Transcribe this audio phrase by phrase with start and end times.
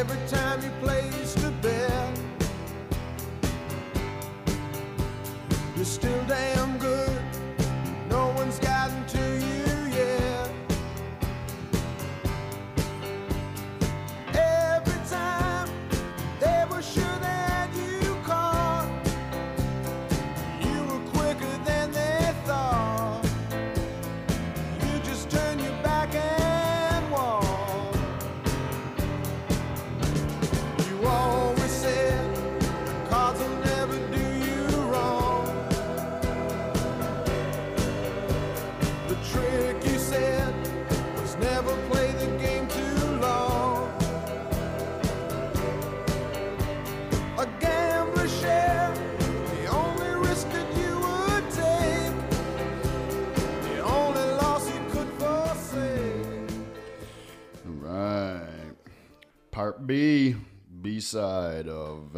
[0.00, 1.19] every time you place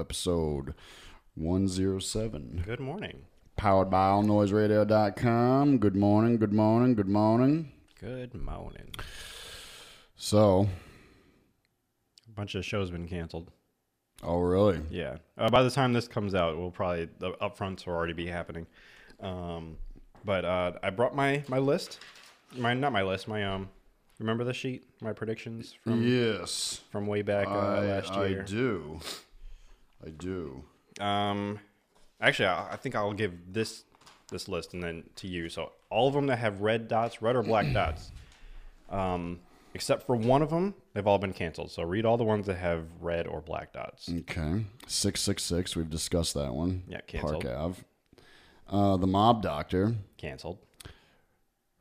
[0.07, 0.75] episode
[1.37, 2.65] 107.
[2.67, 3.23] Good morning.
[3.57, 5.79] Powered by allnoiseradio.com.
[5.79, 7.71] Good morning, good morning, good morning.
[8.01, 8.91] Good morning.
[10.17, 10.67] So,
[12.27, 13.53] A bunch of shows been canceled.
[14.25, 14.81] oh, really?
[14.91, 15.19] Yeah.
[15.39, 18.67] Uh, by the time this comes out, we'll probably the upfronts will already be happening.
[19.21, 19.77] Um,
[20.25, 22.01] but uh, I brought my my list.
[22.57, 23.29] My not my list.
[23.29, 23.69] My um.
[24.19, 24.85] Remember the sheet?
[25.01, 26.81] My predictions from Yes.
[26.91, 28.43] from way back uh, I, last year.
[28.43, 29.01] I do.
[30.05, 30.65] I do.
[31.01, 31.59] Um,
[32.21, 33.85] actually, I, I think I'll give this
[34.31, 35.49] this list and then to you.
[35.49, 38.11] So all of them that have red dots, red or black dots,
[38.91, 39.41] um,
[39.75, 41.71] except for one of them, they've all been canceled.
[41.71, 44.09] So read all the ones that have red or black dots.
[44.09, 44.65] Okay.
[44.87, 46.83] 666, we've discussed that one.
[46.89, 47.45] Yeah, canceled.
[47.45, 47.83] Park Ave.
[48.69, 49.95] Uh, the Mob Doctor.
[50.17, 50.59] Canceled.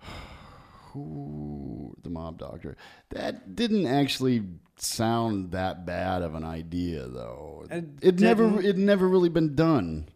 [2.04, 2.76] The Mob Doctor.
[3.10, 4.44] That didn't actually
[4.78, 7.66] sound that bad of an idea, though.
[7.70, 10.10] It It, never, it never really been done.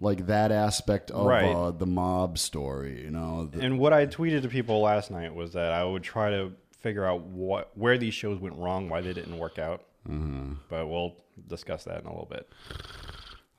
[0.00, 1.52] Like that aspect of Right.
[1.52, 3.46] uh, the mob story, you know.
[3.46, 6.52] The- And what I tweeted to people last night was that I would try to
[6.78, 9.82] figure out what where these shows went wrong, why they didn't work out.
[10.08, 10.52] Mm-hmm.
[10.68, 11.16] But we'll
[11.48, 12.48] discuss that in a little bit.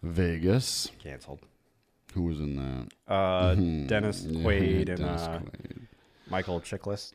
[0.02, 0.90] Vegas.
[1.00, 1.42] Canceled.
[2.14, 3.14] Who was in that?
[3.14, 5.82] Uh, Dennis Yeah, Quaid and Dennis uh, Quaid.
[6.30, 7.14] Michael Chiklis.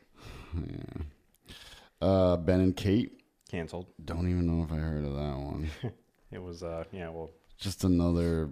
[2.00, 3.20] Uh, Ben and Kate.
[3.50, 3.86] Canceled.
[4.04, 5.70] Don't even know if I heard of that one.
[6.32, 8.50] It was uh yeah well Just another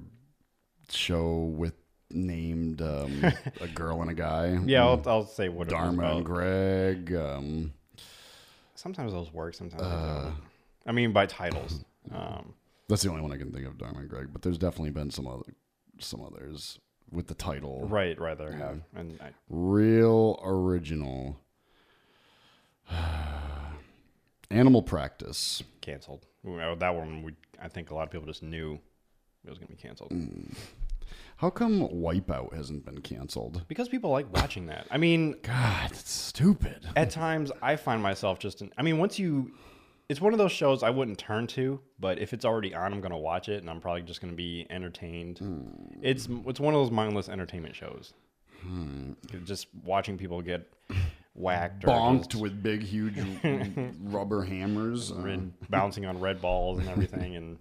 [0.89, 1.75] show with
[2.13, 3.25] named um,
[3.61, 4.57] a girl and a guy.
[4.67, 6.25] yeah I'll, I'll say what Dharma and.
[6.25, 7.13] Greg.
[7.13, 7.73] Um,
[8.77, 9.55] Sometimes those work.
[9.55, 10.35] Sometimes they Uh, don't.
[10.87, 11.85] I mean by titles.
[12.13, 12.55] Um,
[12.89, 14.29] that's the only one I can think of, Dharma and Greg.
[14.33, 15.45] But there's definitely been some other,
[16.01, 16.79] some others
[17.13, 21.37] with the title right right there have and I, real original.
[24.51, 25.63] Animal Practice.
[25.81, 26.27] canceled.
[26.45, 28.79] That one we I think a lot of people just knew
[29.45, 30.11] it was gonna be canceled.
[30.11, 30.55] Mm.
[31.37, 33.65] How come Wipeout hasn't been canceled?
[33.69, 34.87] Because people like watching that.
[34.91, 36.87] I mean, God, it's stupid.
[36.97, 39.53] at times I find myself just in, I mean, once you
[40.09, 43.01] it's one of those shows I wouldn't turn to, but if it's already on, I'm
[43.01, 45.41] going to watch it and I'm probably just going to be entertained.
[46.03, 48.13] It's it's one of those mindless entertainment shows.
[49.45, 50.71] Just watching people get
[51.35, 53.17] whacked or Bonked with big, huge
[54.03, 57.59] rubber hammers, uh, red, bouncing on red balls and everything and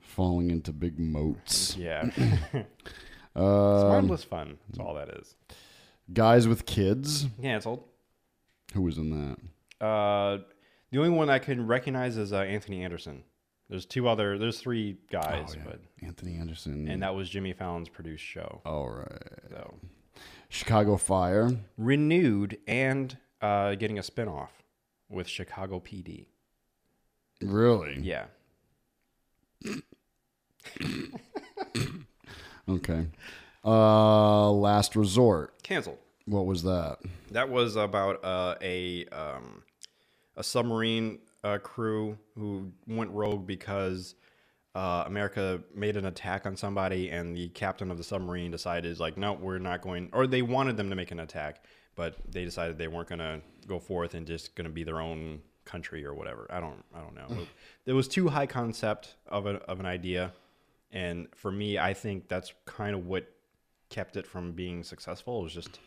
[0.00, 1.76] falling into big moats.
[1.76, 2.08] yeah.
[2.16, 2.66] it's
[3.36, 4.58] Uh, mindless fun.
[4.68, 5.34] That's all that is.
[6.12, 7.26] guys with kids.
[7.42, 7.82] Canceled.
[8.74, 9.84] Who was in that?
[9.84, 10.38] Uh,
[10.90, 13.24] the only one I can recognize is uh, Anthony Anderson.
[13.68, 14.38] There's two other.
[14.38, 15.62] There's three guys, Oh, yeah.
[15.64, 16.86] but Anthony Anderson.
[16.88, 18.60] and that was Jimmy Fallon's produced show.
[18.64, 19.22] All right.
[19.50, 19.74] So
[20.54, 21.50] Chicago Fire.
[21.76, 24.50] renewed and uh, getting a spinoff
[25.08, 26.26] with Chicago PD.
[27.42, 27.98] Really?
[28.00, 28.26] Yeah,
[32.68, 33.08] Okay.
[33.64, 35.62] Uh, Last Resort.
[35.62, 35.98] canceled.
[36.26, 36.98] What was that?
[37.32, 39.62] That was about uh, a um,
[40.36, 44.14] a submarine uh, crew who went rogue because
[44.74, 49.16] uh, America made an attack on somebody, and the captain of the submarine decided, like,
[49.16, 50.08] no, we're not going.
[50.12, 53.40] Or they wanted them to make an attack, but they decided they weren't going to
[53.68, 56.46] go forth and just going to be their own country or whatever.
[56.50, 57.46] I don't, I don't know.
[57.86, 60.32] it was too high concept of a, of an idea,
[60.90, 63.30] and for me, I think that's kind of what
[63.90, 65.40] kept it from being successful.
[65.40, 65.78] It was just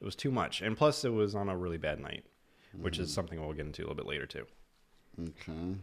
[0.00, 2.24] it was too much, and plus it was on a really bad night,
[2.80, 4.46] which is something we'll get into a little bit later too.
[5.20, 5.76] Okay.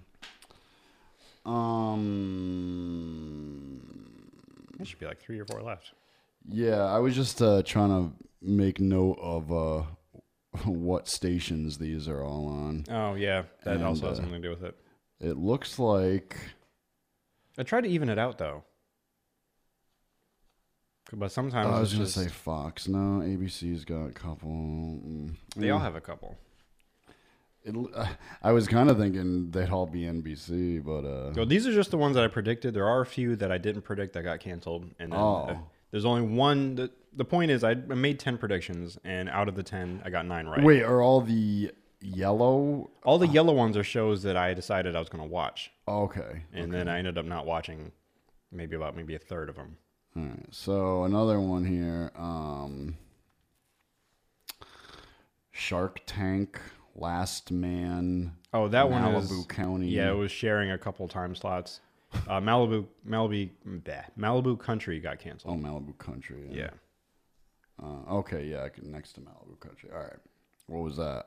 [1.47, 3.81] Um.
[4.77, 5.91] There should be like three or four left.
[6.49, 8.11] Yeah, I was just uh, trying to
[8.41, 9.83] make note of uh,
[10.65, 12.85] what stations these are all on.
[12.89, 14.75] Oh yeah, that And, also has uh, something to do with it.
[15.19, 16.37] It looks like
[17.57, 18.63] I tried to even it out though.
[21.13, 22.87] But sometimes I was gonna just- say Fox.
[22.87, 24.49] No, ABC's got a couple.
[24.49, 25.35] Mm.
[25.55, 26.37] they all have a couple.
[27.67, 28.07] It,
[28.43, 31.91] I was kind of thinking they'd all be NBC, but uh, So these are just
[31.91, 32.73] the ones that I predicted.
[32.73, 35.47] There are a few that I didn't predict that got canceled, and then Oh.
[35.49, 35.57] uh,
[35.91, 36.75] there's only one.
[36.75, 40.25] The, the point is, I made ten predictions, and out of the ten, I got
[40.25, 40.63] nine right.
[40.63, 41.71] wait, are all the
[42.01, 42.89] yellow?
[43.03, 46.43] all the yellow ones are shows that I decided I was going to watch, Okay,
[46.53, 47.91] and then I ended up not watching
[48.51, 49.77] maybe about maybe a third of them.
[50.15, 50.45] all right.
[50.51, 52.11] So another one here.
[52.15, 52.95] Um,
[55.51, 56.59] Shark Tank,
[56.97, 58.33] Last Man.
[58.53, 59.87] Oh, that one Malibu County.
[59.89, 61.79] Yeah, it was sharing a couple time slots.
[62.27, 65.53] Uh, Malibu, Malibu, bleh, Malibu Country got canceled.
[65.53, 65.61] Oh.
[65.61, 66.47] Malibu Country.
[66.51, 66.69] yeah,
[67.81, 69.89] Uh, okay, yeah, next to Malibu Country.
[69.93, 70.17] All right.
[70.67, 71.25] What was that?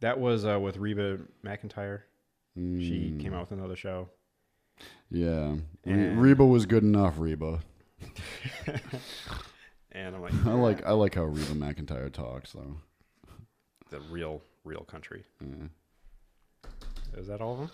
[0.00, 2.02] that was uh, with Reba McEntire.
[2.54, 2.60] She
[3.14, 4.08] Mm, came out with another show.
[5.10, 5.56] Yeah.
[5.84, 7.60] And- Reba was good enough, Reba.
[9.92, 12.76] And I'm like, I like I like how Reba McEntire talks though.
[13.90, 15.24] the real, real country.
[15.40, 15.68] Yeah.
[17.16, 17.70] Is that all of them?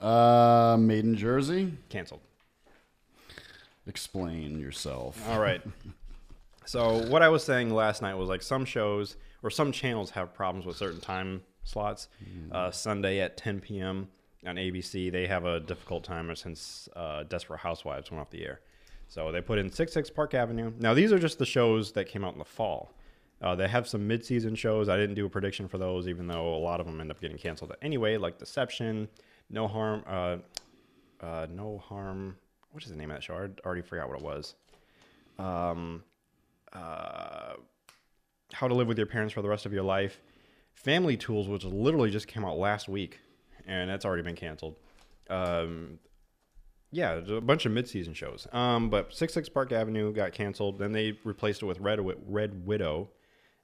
[0.00, 1.74] Uh, Made in Jersey.
[1.88, 2.20] Canceled.
[3.86, 5.22] Explain yourself.
[5.28, 5.60] All right.
[6.64, 10.32] so what I was saying last night was like some shows or some channels have
[10.34, 12.08] problems with certain time slots.
[12.50, 14.08] Uh, Sunday at 10 p.m.
[14.46, 18.60] on ABC, they have a difficult time since uh, Desperate Housewives went off the air.
[19.08, 20.72] So they put in 66 Park Avenue.
[20.78, 22.92] Now these are just the shows that came out in the fall.
[23.40, 24.88] Uh, they have some mid-season shows.
[24.88, 27.20] I didn't do a prediction for those, even though a lot of them end up
[27.20, 29.08] getting canceled anyway, like Deception,
[29.48, 30.36] No Harm, uh,
[31.20, 32.36] uh, No Harm.
[32.72, 33.34] What is the name of that show?
[33.34, 34.54] I already forgot what it was
[35.38, 36.02] um,
[36.72, 37.54] uh,
[38.52, 40.20] How to Live with Your Parents for the Rest of Your Life,
[40.74, 43.20] Family Tools, which literally just came out last week,
[43.66, 44.76] and that's already been canceled.
[45.30, 45.98] Um,
[46.90, 48.46] yeah, a bunch of mid-season shows.
[48.52, 50.78] Um, but Six Six Park Avenue got canceled.
[50.78, 53.10] Then they replaced it with Red Red Widow.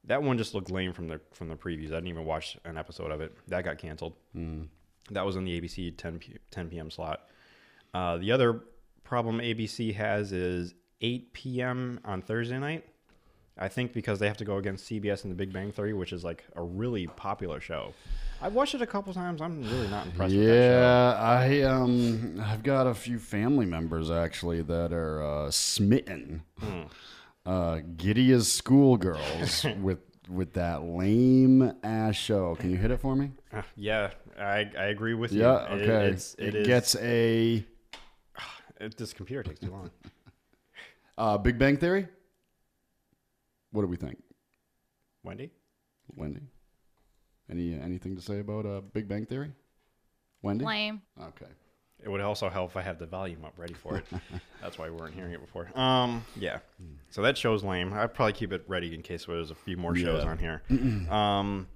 [0.06, 1.86] That one just looked lame from the from the previews.
[1.86, 3.36] I didn't even watch an episode of it.
[3.48, 4.14] That got canceled.
[5.10, 6.90] That was in the ABC 10 p- 10 p.m.
[6.90, 7.28] slot.
[7.92, 8.62] Uh, the other
[9.02, 12.00] problem ABC has is 8 p.m.
[12.04, 12.84] on Thursday night.
[13.56, 16.12] I think because they have to go against CBS and The Big Bang Theory, which
[16.12, 17.92] is like a really popular show.
[18.42, 19.40] I've watched it a couple times.
[19.40, 20.80] I'm really not impressed with that show.
[20.80, 26.82] Yeah, I um, I've got a few family members actually that are uh, smitten, Hmm.
[27.46, 29.98] Uh, giddy as schoolgirls with
[30.28, 32.54] with that lame ass show.
[32.56, 33.30] Can you hit it for me?
[33.52, 35.42] Uh, yeah, I, I agree with you.
[35.42, 36.06] Yeah, It- okay.
[36.12, 37.64] it's, it it is- gets a
[38.80, 39.90] it- this computer takes too long.
[41.18, 42.08] uh, Big Bang Theory.
[43.72, 44.22] What do we think,
[45.24, 45.50] Wendy?
[46.16, 46.40] Wendy?
[47.50, 49.52] Any anything to say about uh, Big Bang Theory?
[50.42, 50.64] Wendy.
[50.64, 51.02] Lame.
[51.20, 51.50] Okay.
[52.04, 54.04] It would also help if I had the volume up ready for it.
[54.62, 55.70] That's why we weren't hearing it before.
[55.78, 56.58] Um, yeah.
[57.10, 57.92] So that show's lame.
[57.94, 60.30] I'd probably keep it ready in case there's a few more shows Yeah.
[60.30, 60.62] on here.
[61.10, 61.66] um,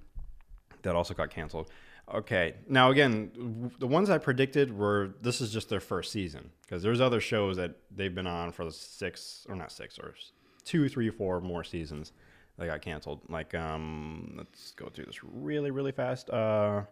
[0.83, 1.69] that also got canceled.
[2.13, 2.55] Okay.
[2.67, 6.81] Now again, w- the ones I predicted were this is just their first season because
[6.83, 10.31] there's other shows that they've been on for the six or not six or s-
[10.63, 12.11] two, three, four more seasons
[12.57, 13.21] that got canceled.
[13.29, 16.29] Like um, let's go through this really, really fast.
[16.29, 16.83] Uh.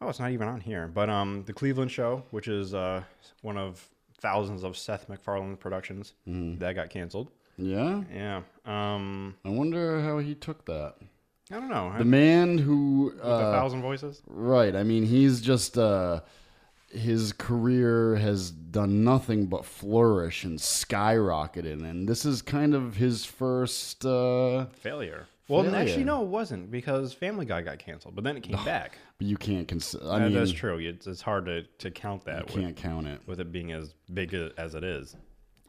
[0.00, 0.86] Oh, it's not even on here.
[0.88, 3.02] But um, the Cleveland Show, which is uh,
[3.42, 3.86] one of
[4.20, 7.30] thousands of Seth MacFarlane productions, that got canceled.
[7.58, 8.02] Yeah.
[8.12, 8.42] Yeah.
[8.64, 10.96] Um, I wonder how he took that.
[11.50, 11.92] I don't know.
[11.98, 14.22] The man who With a uh, thousand voices.
[14.26, 14.74] Right.
[14.76, 16.20] I mean, he's just uh
[16.92, 23.24] his career has done nothing but flourish and skyrocketed and this is kind of his
[23.24, 25.26] first uh Failure.
[25.50, 28.98] Well, actually, no, it wasn't because Family Guy got canceled, but then it came back.
[29.18, 30.78] but you can't consider I Uh, mean that's true.
[30.78, 33.20] It's, it's hard to, to count you that with, can't count it.
[33.26, 35.16] with it being as big as it is.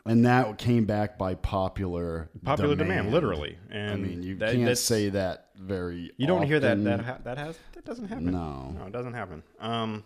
[0.06, 3.58] And that came back by popular Popular demand, literally.
[3.70, 7.18] And I mean, you that- can't say that very You don't hear that that ha-
[7.24, 8.32] that has that doesn't happen.
[8.32, 8.74] No.
[8.80, 9.44] no, it doesn't happen.
[9.60, 10.04] Um,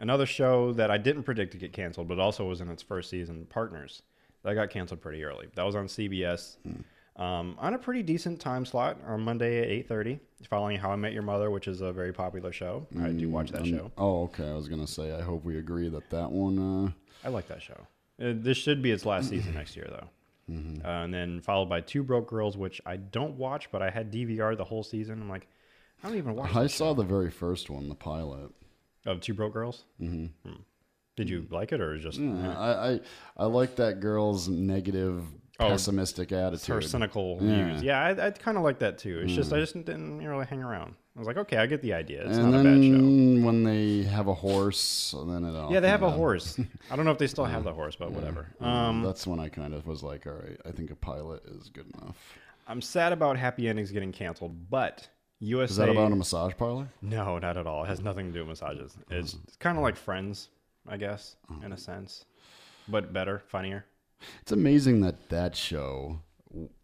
[0.00, 3.10] another show that I didn't predict to get canceled, but also was in its first
[3.10, 4.02] season, Partners,
[4.42, 5.46] that got canceled pretty early.
[5.54, 6.56] That was on CBS,
[7.18, 10.96] um, on a pretty decent time slot on Monday at eight thirty, following How I
[10.96, 12.86] Met Your Mother, which is a very popular show.
[13.02, 13.92] I do watch that Um, show.
[13.98, 14.48] Oh, okay.
[14.48, 17.48] I was going to say I hope we agree that that one uh I like
[17.48, 17.74] that show.
[18.22, 20.08] Uh, this should be its last season next year, though.
[20.54, 20.86] Mm-hmm.
[20.86, 24.12] Uh, and then followed by Two Broke Girls, which I don't watch, but I had
[24.12, 25.20] DVR the whole season.
[25.20, 25.46] I'm like,
[26.02, 26.54] I don't even watch.
[26.56, 28.50] I saw the very first one, the pilot.
[29.06, 29.84] Of Two Broke Girls?
[30.00, 30.52] Mm-hmm.
[31.16, 33.00] Did you like it or just Yeah, I, I
[33.36, 35.24] I like that girl's negative,
[35.60, 36.84] Oh, pessimistic her attitude.
[36.84, 37.64] cynical Yeah.
[37.66, 37.82] views?
[37.82, 39.20] Yeah, I, I kind of like that too.
[39.24, 40.94] It's just I just didn't really hang around.
[41.16, 42.24] I was like, okay, I get the idea.
[42.28, 43.44] It's and not a bad show.
[43.44, 46.60] when they have a horse, then it all Yeah, they have a horse.
[46.90, 48.46] I don't know if they still have the horse, but whatever.
[48.60, 51.70] Um, That's when I kind of was like, all right, I think a pilot is
[51.70, 52.16] good enough.
[52.68, 55.08] I'm sad about Happy Endings getting canceled, but
[55.40, 55.72] USA.
[55.72, 56.86] Is that about a massage parlor?
[57.02, 57.82] No, not at all.
[57.82, 58.96] It has nothing to do with massages.
[59.10, 60.50] It's, it's kind of like Friends,
[60.86, 61.34] I guess,
[61.64, 62.26] in a sense,
[62.86, 63.86] but better, funnier.
[64.42, 66.20] It's amazing that that show,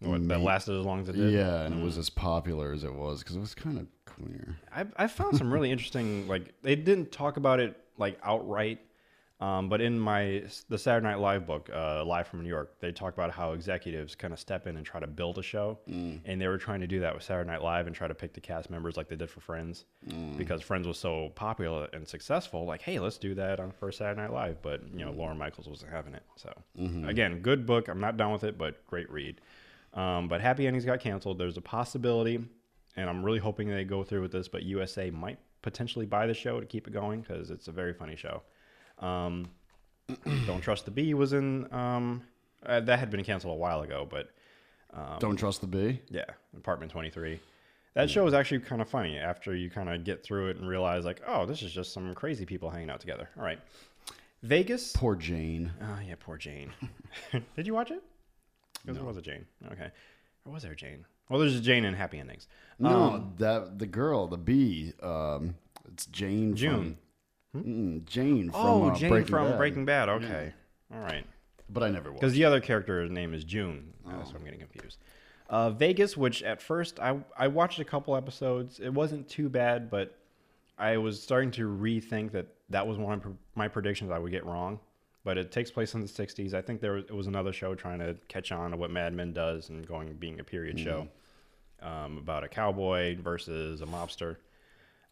[0.00, 1.32] What, that lasted as long as it did.
[1.32, 2.00] yeah, and it was mm.
[2.00, 4.56] as popular as it was because it was kind of queer.
[4.74, 6.28] I, I found some really interesting.
[6.28, 8.80] Like they didn't talk about it like outright,
[9.44, 12.92] um, but in my the Saturday Night Live book, uh, Live from New York, they
[12.92, 15.78] talk about how executives kind of step in and try to build a show,
[16.24, 18.32] and they were trying to do that with Saturday Night Live and try to pick
[18.32, 19.84] the cast members like they did for Friends,
[20.38, 22.64] because Friends was so popular and successful.
[22.64, 25.68] Like, hey, let's do that on first Saturday Night Live, but you know, Lorne Michaels
[25.68, 26.22] wasn't having it.
[26.36, 26.50] So
[27.08, 27.88] again, good book.
[27.88, 29.40] I'm not done with it, but great read.
[29.92, 31.38] Um, but Happy Endings got canceled.
[31.38, 32.36] There's a possibility,
[32.96, 34.48] and I'm really hoping they go through with this.
[34.48, 37.92] But USA might potentially buy the show to keep it going because it's a very
[37.92, 38.42] funny show.
[38.98, 39.48] Um,
[40.46, 42.22] Don't Trust the Bee was in um,
[42.64, 44.30] uh, that had been canceled a while ago, but
[44.92, 46.00] Um, Don't trust the bee.
[46.10, 46.24] yeah,
[46.56, 47.40] Apartment 23.
[47.94, 50.68] That show is actually kind of funny after you kind of get through it and
[50.68, 53.28] realize like, oh, this is just some crazy people hanging out together.
[53.36, 53.58] All right,
[54.42, 54.92] Vegas.
[54.92, 55.72] Poor Jane.
[55.80, 56.72] Oh yeah, poor Jane.
[57.56, 58.02] Did you watch it?
[58.82, 59.46] Because there was a Jane.
[59.72, 59.90] Okay,
[60.44, 61.04] or was there a Jane?
[61.28, 62.48] Well, there's a Jane in Happy Endings.
[62.78, 64.92] No, that the girl, the bee.
[65.02, 65.54] Um,
[65.92, 66.54] it's Jane.
[66.56, 66.72] June.
[66.74, 66.96] From,
[67.54, 69.58] Mm, Jane from oh, uh, Jane Breaking from Bad.
[69.58, 70.08] Breaking Bad.
[70.08, 70.52] Okay,
[70.92, 71.24] all right.
[71.70, 72.20] But I never watched.
[72.20, 73.92] Because the other character's name is June.
[74.06, 74.98] Uh, so I'm getting confused.
[75.48, 78.80] Uh, Vegas, which at first I I watched a couple episodes.
[78.80, 80.18] It wasn't too bad, but
[80.78, 84.44] I was starting to rethink that that was one of my predictions I would get
[84.44, 84.80] wrong.
[85.22, 86.52] But it takes place in the '60s.
[86.54, 89.14] I think there was, it was another show trying to catch on to what Mad
[89.14, 91.08] Men does and going being a period show
[91.82, 94.36] um, about a cowboy versus a mobster.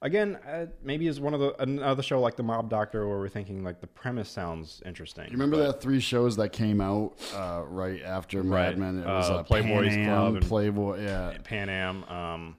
[0.04, 3.28] Again, uh, maybe it's one of the another show like the Mob Doctor where we're
[3.28, 5.26] thinking like the premise sounds interesting.
[5.26, 8.76] You remember but- that three shows that came out uh, right after Right.
[8.76, 8.98] Mad Men?
[9.02, 11.04] It was Uh, uh, Playboys Pan Am, Club and- Playboy.
[11.04, 12.04] Yeah, Pan Am.
[12.04, 12.56] Um,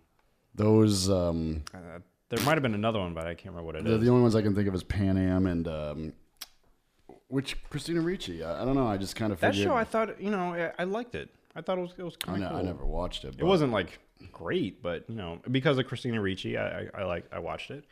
[0.56, 1.10] those.
[1.10, 3.96] Um, uh, there might have been another one, but I can't remember what it they're
[3.96, 4.02] is.
[4.02, 6.14] the only ones I can think of is Pan Am and um,
[7.28, 8.42] which Christina Ricci.
[8.44, 8.88] I, I don't know.
[8.88, 9.68] I just kind of that figured.
[9.70, 11.30] show, I thought, you know, I, I liked it.
[11.56, 13.36] I thought it was it was kind of I never watched it.
[13.38, 14.00] It wasn't like
[14.32, 17.86] great, but you know, because of Christina Ricci, I I, I like I watched it.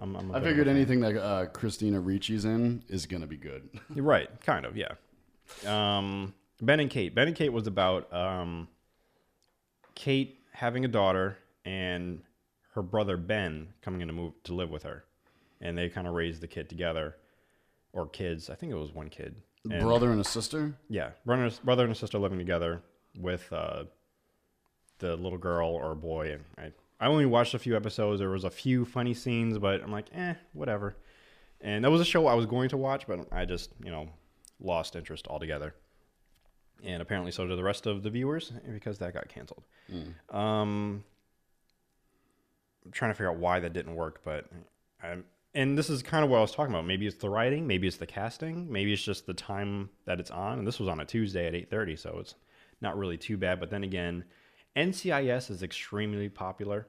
[0.00, 3.36] I'm, I'm a I a figured anything that uh, Christina Ricci's in is gonna be
[3.36, 3.68] good.
[3.94, 4.92] You're right, kind of, yeah.
[5.66, 7.14] Um, ben and Kate.
[7.14, 8.68] Ben and Kate was about um,
[9.94, 12.20] Kate having a daughter and
[12.74, 15.04] her brother Ben coming in to move to live with her,
[15.60, 17.16] and they kind of raised the kid together,
[17.92, 18.50] or kids.
[18.50, 19.36] I think it was one kid.
[19.70, 20.74] And- Brother and a sister.
[20.88, 22.82] Yeah, brother, brother and sister living together
[23.18, 23.84] with uh,
[24.98, 26.32] the little girl or boy.
[26.32, 28.20] And I, I only watched a few episodes.
[28.20, 30.96] There was a few funny scenes, but I'm like, eh, whatever.
[31.60, 34.08] And that was a show I was going to watch, but I just, you know,
[34.60, 35.74] lost interest altogether.
[36.84, 39.64] And apparently, so did the rest of the viewers because that got canceled.
[40.30, 41.02] Um,
[42.84, 44.46] I'm trying to figure out why that didn't work, but
[45.02, 45.24] I'm,
[45.54, 46.86] and this is kind of what I was talking about.
[46.86, 50.30] Maybe it's the writing, maybe it's the casting, maybe it's just the time that it's
[50.30, 50.58] on.
[50.58, 52.36] And this was on a Tuesday at 8:30, so it's
[52.80, 53.58] not really too bad.
[53.58, 54.24] But then again,
[54.78, 56.86] NCIS is extremely popular.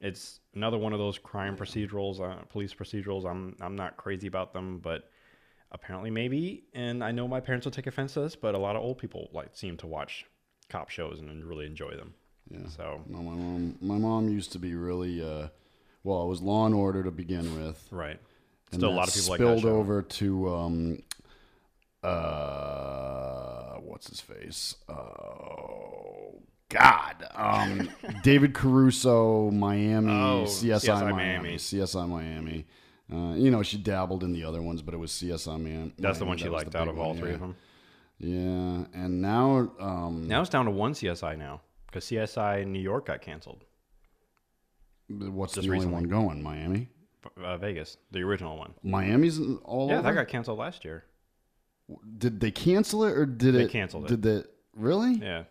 [0.00, 3.24] It's another one of those crime procedurals, uh, police procedurals.
[3.28, 5.10] I'm I'm not crazy about them, but
[5.70, 6.64] apparently maybe.
[6.72, 8.98] And I know my parents will take offense to this, but a lot of old
[8.98, 10.24] people like seem to watch
[10.68, 12.14] cop shows and really enjoy them.
[12.50, 12.66] Yeah.
[12.68, 13.76] So No, my mom.
[13.80, 15.22] My mom used to be really.
[15.22, 15.48] Uh,
[16.04, 17.86] well, it was Law and Order to begin with.
[17.92, 18.18] right,
[18.72, 19.76] And still a lot of people like spilled that show.
[19.76, 21.02] over to um,
[22.02, 24.74] uh, what's his face?
[24.88, 27.90] Oh God, um,
[28.22, 31.54] David Caruso, Miami, Oh, CSI, CSI Miami, Miami.
[31.56, 32.66] CSI Miami.
[33.12, 35.92] Uh, you know, she dabbled in the other ones, but it was CSI Miami.
[35.98, 37.34] That's the one she That liked out of all one, three yeah.
[37.34, 37.56] of them.
[38.18, 42.78] Yeah, and now, um, Now it's down to one CSI now because CSI in New
[42.80, 43.64] York got canceled.
[45.08, 45.94] what's just the only recently.
[45.94, 46.42] one going?
[46.42, 46.88] Miami.
[47.42, 48.74] Uh, Vegas, the original one.
[48.82, 50.02] Miami's all yeah, over.
[50.08, 51.04] that got canceled last year.
[52.18, 53.70] Did they cancel it or did They it?
[53.70, 54.08] canceled it.
[54.08, 55.14] Did they really?
[55.14, 55.44] Yeah,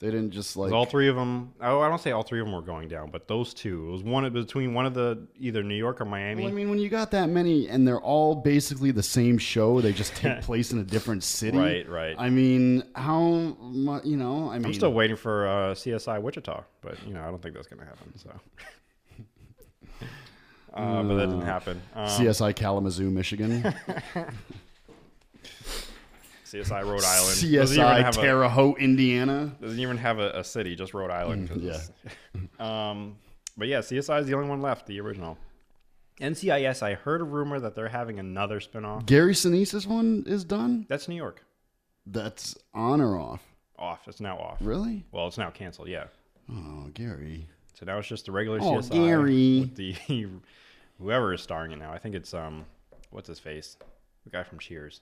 [0.00, 1.52] They didn't just like all three of them.
[1.60, 3.88] Oh, I don't say all three of them were going down, but those two.
[3.88, 6.42] It was one between one of the either New York or Miami.
[6.42, 9.82] Well, I mean, when you got that many and they're all basically the same show,
[9.82, 11.58] they just take place in a different city.
[11.58, 12.16] Right, right.
[12.18, 13.20] I mean, how
[13.60, 14.06] much?
[14.06, 17.26] You know, I mean, I'm still waiting for uh, CSI Wichita, but you know I
[17.26, 18.16] don't think that's gonna happen.
[18.16, 18.30] So,
[20.72, 21.82] uh, but that didn't happen.
[21.94, 23.74] Um, CSI Kalamazoo, Michigan.
[26.52, 27.40] CSI Rhode Island.
[27.40, 29.52] Doesn't even CSI Terre Haute, Indiana.
[29.60, 31.48] Doesn't even have a, a city, just Rhode Island.
[31.50, 32.40] Mm, yeah.
[32.90, 33.16] um,
[33.56, 35.38] but yeah, CSI is the only one left, the original.
[36.20, 39.06] NCIS, I heard a rumor that they're having another spinoff.
[39.06, 40.86] Gary Sinise's one is done.
[40.88, 41.44] That's New York.
[42.06, 43.42] That's on or off.
[43.78, 44.06] Off.
[44.06, 44.58] It's now off.
[44.60, 45.04] Really?
[45.12, 45.88] Well, it's now canceled.
[45.88, 46.04] Yeah.
[46.50, 47.46] Oh, Gary.
[47.74, 48.90] So now it's just the regular Oh, CSI.
[48.90, 49.60] Gary.
[49.60, 49.94] With the
[50.98, 51.92] whoever is starring it now.
[51.92, 52.66] I think it's um,
[53.10, 53.76] what's his face?
[54.24, 55.00] The guy from Cheers.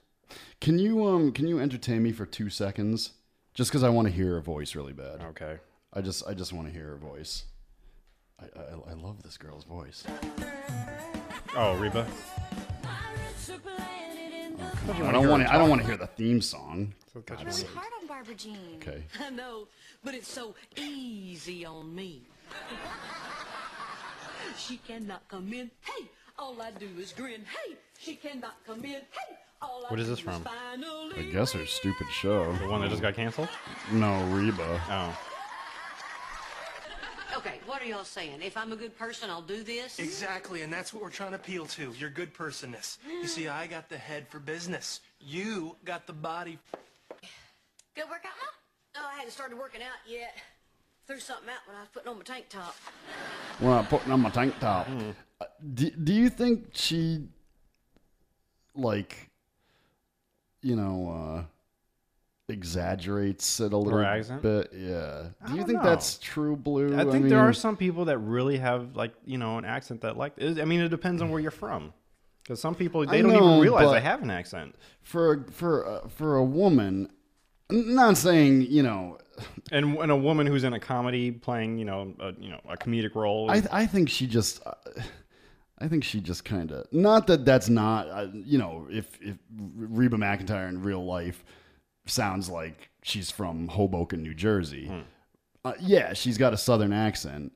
[0.61, 3.11] Can you um can you entertain me for two seconds?
[3.53, 5.21] Just because I want to hear her voice really bad.
[5.29, 5.57] Okay.
[5.93, 7.45] I just I just want to hear her voice.
[8.39, 10.03] I, I I love this girl's voice.
[11.55, 12.07] Oh, Reba.
[14.91, 16.93] I don't want to I don't want to hear the theme song.
[17.25, 18.77] God, It's hard on Barbara Jean.
[18.77, 19.03] Okay.
[19.19, 19.67] I know,
[20.03, 22.21] but it's so easy on me.
[24.57, 25.69] she cannot come in.
[25.81, 26.07] Hey,
[26.37, 27.43] all I do is grin.
[27.45, 28.91] Hey, she cannot come in.
[28.91, 29.48] Hey, all I
[29.89, 30.47] What is this from?
[30.47, 32.53] I guess her stupid show.
[32.57, 33.49] The one that just got canceled.
[33.91, 34.81] No, Reba.
[34.89, 35.19] Oh.
[37.37, 38.41] Okay, what are y'all saying?
[38.41, 39.97] If I'm a good person, I'll do this?
[39.97, 42.99] Exactly, and that's what we're trying to appeal to your good personness.
[43.07, 44.99] You see, I got the head for business.
[45.19, 46.59] You got the body.
[47.95, 48.51] Good workout, huh?
[48.97, 50.35] Oh, I hadn't started working out yet.
[51.07, 52.75] Threw something out when I was putting on my tank top.
[53.59, 54.87] When I'm putting on my tank top.
[54.87, 55.09] Hmm.
[55.41, 57.29] Uh, Do, do you think she
[58.75, 59.28] like
[60.61, 61.43] you know uh
[62.49, 64.41] exaggerates it a little accent?
[64.41, 64.71] bit?
[64.75, 65.27] Yeah.
[65.47, 65.89] Do you think know.
[65.89, 66.95] that's true, Blue?
[66.95, 70.01] I think there mean, are some people that really have like you know an accent
[70.01, 70.33] that like.
[70.41, 71.93] I mean, it depends on where you're from.
[72.43, 74.75] Because some people they I don't know, even realize they have an accent.
[75.03, 77.11] for for uh, for a woman.
[77.69, 79.17] Not saying you know.
[79.71, 82.75] And and a woman who's in a comedy playing you know a, you know a
[82.75, 83.49] comedic role.
[83.49, 84.61] I I think she just.
[84.65, 84.73] Uh,
[85.81, 89.37] I think she just kind of not that that's not uh, you know if if
[89.57, 91.43] Reba McEntire in real life
[92.05, 94.87] sounds like she's from Hoboken, New Jersey.
[94.87, 94.99] Hmm.
[95.63, 97.51] Uh, yeah, she's got a southern accent,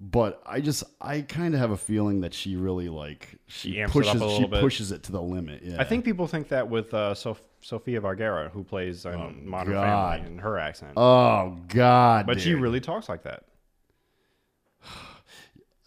[0.00, 4.20] but I just I kind of have a feeling that she really like she, pushes
[4.36, 4.60] she bit.
[4.60, 5.62] pushes it to the limit.
[5.64, 9.64] Yeah, I think people think that with uh, Sof- Sofia Vergara, who plays Modern Oh,
[9.80, 10.14] God.
[10.18, 10.92] Family, and her accent.
[10.96, 13.44] Oh God, but she really talks like that.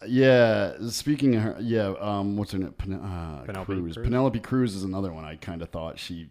[0.06, 2.72] Yeah, speaking of her, yeah, um, what's her name?
[2.72, 3.94] Pen- uh, Penelope Cruz.
[3.94, 4.04] Cruz?
[4.06, 5.24] Penelope Cruz is another one.
[5.24, 6.28] I kind of thought she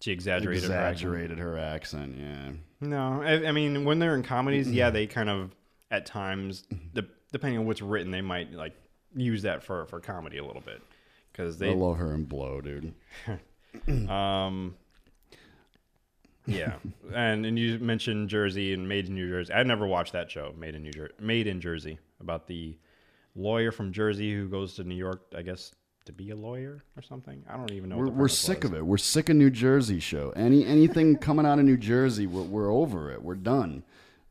[0.00, 0.64] She exaggerated.
[0.64, 0.92] her accent.
[0.92, 2.16] exaggerated her accent.
[2.18, 2.50] Yeah,
[2.80, 5.50] No, I, I mean when they're in comedies, yeah, they kind of
[5.90, 8.74] at times, de- depending on what's written, they might like
[9.14, 10.82] use that for for comedy a little bit
[11.32, 12.92] because I they love her and Blow, dude.
[14.10, 14.74] um
[16.46, 16.76] yeah
[17.12, 20.54] and and you mentioned jersey and made in new jersey i never watched that show
[20.56, 22.76] made in new jersey made in jersey about the
[23.34, 25.72] lawyer from jersey who goes to new york i guess
[26.04, 28.86] to be a lawyer or something i don't even know We're, we're sick of it.
[28.86, 30.30] We're sick of New Jersey show.
[30.36, 33.20] Any anything coming out of New Jersey, we're, we're over it.
[33.20, 33.82] We're done,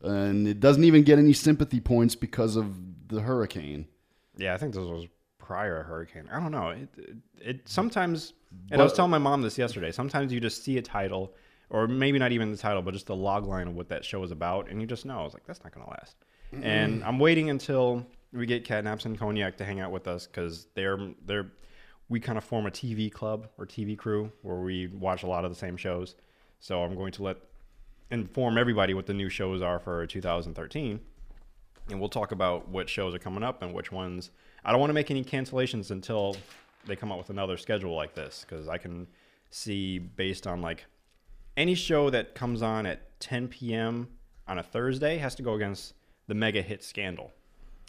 [0.01, 2.75] and it doesn't even get any sympathy points because of
[3.09, 3.87] the hurricane.
[4.37, 5.05] yeah i think this was
[5.37, 8.33] prior hurricane i don't know it, it, it sometimes
[8.71, 11.35] and i was telling my mom this yesterday sometimes you just see a title
[11.69, 14.23] or maybe not even the title but just the log line of what that show
[14.23, 16.15] is about and you just know i was like that's not gonna last
[16.51, 17.07] and mm-hmm.
[17.07, 20.99] i'm waiting until we get catnaps and cognac to hang out with us because they're
[21.25, 21.51] they're
[22.09, 25.45] we kind of form a tv club or tv crew where we watch a lot
[25.45, 26.15] of the same shows
[26.59, 27.37] so i'm going to let
[28.11, 30.99] inform everybody what the new shows are for 2013
[31.89, 34.31] and we'll talk about what shows are coming up and which ones.
[34.63, 36.35] I don't want to make any cancellations until
[36.85, 39.07] they come up with another schedule like this because I can
[39.51, 40.85] see based on like
[41.57, 44.07] any show that comes on at 10 p.m.
[44.47, 45.93] on a Thursday has to go against
[46.27, 47.31] the mega hit Scandal,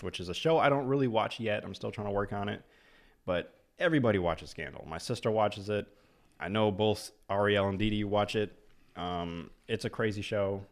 [0.01, 1.64] which is a show I don't really watch yet.
[1.64, 2.62] I'm still trying to work on it,
[3.25, 4.85] but everybody watches Scandal.
[4.88, 5.87] My sister watches it.
[6.38, 8.53] I know both Ariel and Didi watch it.
[8.96, 10.62] Um, it's a crazy show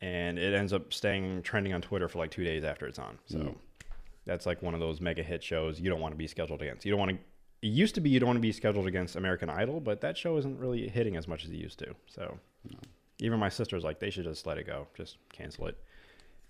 [0.00, 3.18] and it ends up staying trending on Twitter for like two days after it's on.
[3.26, 3.56] So
[4.26, 6.84] that's like one of those mega hit shows you don't want to be scheduled against.
[6.84, 7.18] You don't want to.
[7.62, 10.18] It used to be you don't want to be scheduled against American Idol, but that
[10.18, 11.94] show isn't really hitting as much as it used to.
[12.06, 12.38] So
[13.18, 15.78] even my sister's like they should just let it go, just cancel it.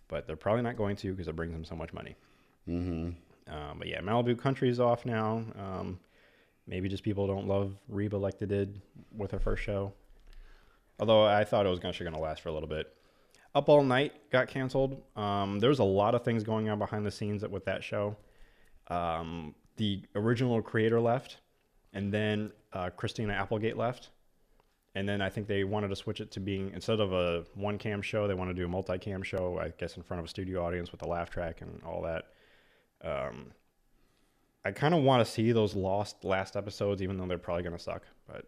[0.09, 2.17] But they're probably not going to because it brings them so much money.
[2.69, 3.53] Mm-hmm.
[3.55, 5.45] Um, but yeah, Malibu Country is off now.
[5.59, 5.99] Um,
[6.67, 8.81] maybe just people don't love Reba like they did
[9.17, 9.93] with her first show.
[10.99, 12.93] Although I thought it was actually going to last for a little bit.
[13.55, 15.03] Up All Night got canceled.
[15.17, 18.17] Um, there was a lot of things going on behind the scenes with that show.
[18.89, 21.39] Um, the original creator left,
[21.93, 24.11] and then uh, Christina Applegate left.
[24.97, 27.77] And then I think they wanted to switch it to being instead of a one
[27.77, 29.59] cam show, they want to do a multi cam show.
[29.61, 32.25] I guess in front of a studio audience with a laugh track and all that.
[33.05, 33.53] Um,
[34.65, 37.79] I kind of want to see those lost last episodes, even though they're probably gonna
[37.79, 38.05] suck.
[38.27, 38.47] But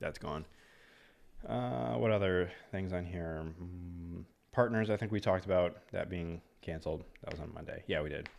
[0.00, 0.46] that's gone.
[1.46, 3.44] Uh, what other things on here?
[3.62, 7.04] Mm, Partners, I think we talked about that being canceled.
[7.24, 7.84] That was on Monday.
[7.86, 8.30] Yeah, we did.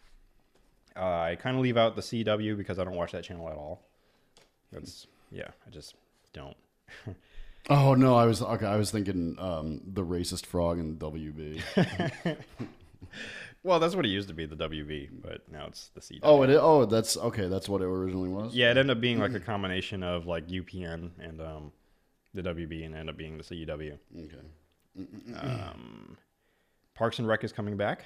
[0.95, 3.56] Uh, I kind of leave out the CW because I don't watch that channel at
[3.56, 3.84] all.
[4.71, 5.93] That's yeah, I just
[6.34, 6.58] don't.
[7.69, 8.65] Oh no, I was okay.
[8.65, 11.62] I was thinking um, the racist frog in WB.
[13.63, 16.19] Well, that's what it used to be, the WB, but now it's the CW.
[16.23, 17.47] oh, it oh that's okay.
[17.47, 18.53] That's what it originally was.
[18.53, 21.71] Yeah, it ended up being like a combination of like UPN and um,
[22.34, 23.97] the WB, and ended up being the CW.
[24.17, 25.38] Okay.
[25.38, 26.17] Um,
[26.93, 28.01] Parks and Rec is coming back,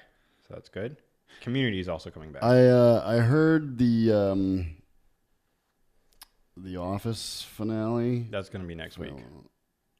[0.48, 0.98] so that's good.
[1.42, 2.44] Community is also coming back.
[2.44, 4.77] I uh, I heard the um,
[6.64, 8.28] the Office finale.
[8.30, 9.14] that's going to be next week.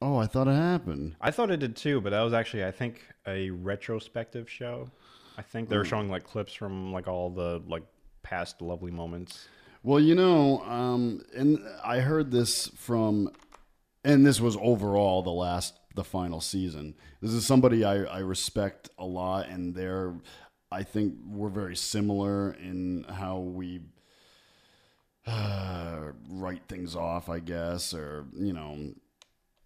[0.02, 1.16] Oh, I thought it happened.
[1.20, 4.90] I thought it did too, but that was actually I think a retrospective show.
[5.38, 7.84] I think they were showing like clips from like all the like
[8.24, 9.48] past lovely moments.
[9.84, 13.32] Well, you know, um, and I heard this from,
[14.04, 16.96] and this was overall the last, the final season.
[17.22, 20.16] This is somebody I, I respect a lot, and they're,
[20.72, 23.82] I think we're very similar in how we
[25.28, 28.94] uh, write things off, I guess, or you know,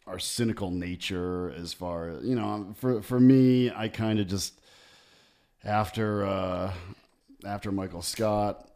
[0.08, 2.74] our cynical nature as far as you know.
[2.76, 4.60] For for me, I kind of just
[5.64, 6.74] after uh,
[7.46, 8.68] after Michael Scott.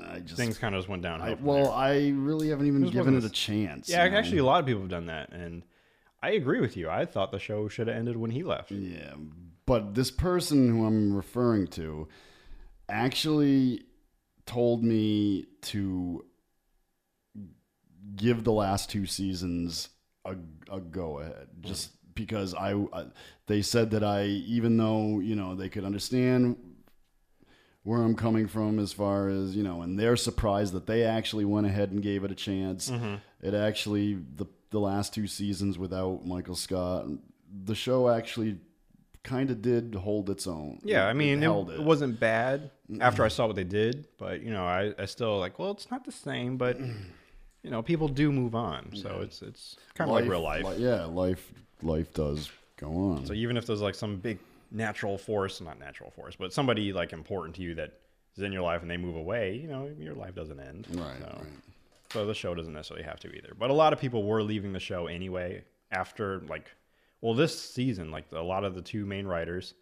[0.00, 1.32] I just Things kind of just went downhill.
[1.32, 1.72] I, well, there.
[1.72, 3.88] I really haven't even given it a chance.
[3.88, 4.16] yeah, you know?
[4.16, 5.64] actually, a lot of people have done that, and
[6.22, 6.88] I agree with you.
[6.88, 8.70] I thought the show should have ended when he left.
[8.70, 9.14] Yeah,
[9.66, 12.06] but this person who I'm referring to
[12.88, 13.87] actually
[14.48, 16.24] told me to
[18.16, 19.90] give the last two seasons
[20.24, 20.34] a,
[20.70, 23.04] a go ahead, just because I, I
[23.46, 26.56] they said that I even though you know they could understand
[27.84, 31.44] where I'm coming from as far as you know, and they're surprised that they actually
[31.44, 32.90] went ahead and gave it a chance.
[32.90, 33.16] Mm-hmm.
[33.42, 37.06] It actually the the last two seasons without Michael Scott,
[37.64, 38.58] the show actually
[39.28, 40.80] kind of did hold its own.
[40.82, 44.42] Yeah, I mean, it, held it wasn't bad after I saw what they did, but
[44.42, 45.58] you know, I, I still like.
[45.58, 46.78] Well, it's not the same, but
[47.62, 50.64] you know, people do move on, so it's it's kind of like real life.
[50.64, 53.26] li- yeah, life life does go on.
[53.26, 54.38] So even if there's like some big
[54.70, 57.92] natural force, not natural force, but somebody like important to you that
[58.36, 60.86] is in your life and they move away, you know, your life doesn't end.
[60.92, 61.46] right, So, right.
[62.12, 63.52] so the show doesn't necessarily have to either.
[63.58, 66.70] But a lot of people were leaving the show anyway after like,
[67.20, 69.74] well, this season, like a lot of the two main writers,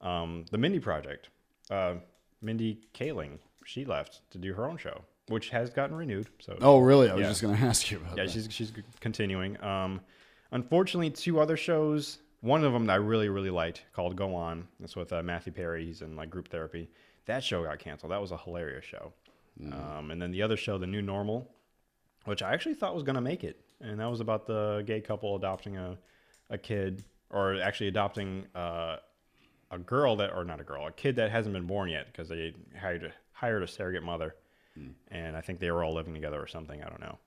[0.00, 1.28] um, the Mindy Project,
[1.70, 1.94] uh,
[2.40, 6.28] Mindy Kaling, she left to do her own show, which has gotten renewed.
[6.40, 7.08] So Oh, really?
[7.08, 7.28] I was Yeah.
[7.28, 8.32] just going to ask you about yeah, that.
[8.32, 9.62] she's she's continuing.
[9.62, 10.00] Um,
[10.50, 12.18] unfortunately, two other shows.
[12.40, 14.66] One of them that I really really liked called Go On.
[14.82, 15.84] It's with uh, Matthew Perry.
[15.86, 16.90] He's in like group therapy.
[17.26, 18.10] That show got canceled.
[18.10, 19.12] That was a hilarious show.
[19.70, 21.48] Um, and then the other show, The New Normal,
[22.24, 25.36] which I actually thought was gonna make it, and that was about the gay couple
[25.36, 25.96] adopting a
[26.52, 28.96] a kid, or actually adopting uh,
[29.70, 32.28] a girl that, or not a girl, a kid that hasn't been born yet because
[32.28, 34.36] they hired a, hired a surrogate mother,
[35.08, 36.82] and I think they were all living together or something.
[36.82, 37.18] I don't know.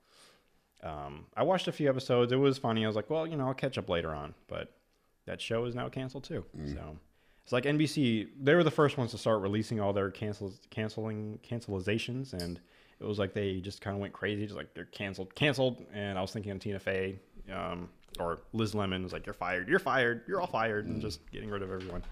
[0.84, 2.32] Um, I watched a few episodes.
[2.32, 2.84] It was funny.
[2.86, 4.36] I was like, well, you know, I'll catch up later on.
[4.48, 4.72] But
[5.26, 6.46] that show is now canceled too.
[6.74, 6.98] So
[7.44, 8.28] it's like NBC.
[8.42, 12.60] They were the first ones to start releasing all their cancels, canceling, cancelizations, and
[13.00, 14.44] it was like they just kind of went crazy.
[14.46, 15.84] Just like they're canceled, canceled.
[15.94, 17.20] And I was thinking of Tina Fey
[17.52, 19.68] um, or Liz Lemon was like, "You're fired.
[19.68, 20.22] You're fired.
[20.28, 22.04] You're all fired," and just getting rid of everyone.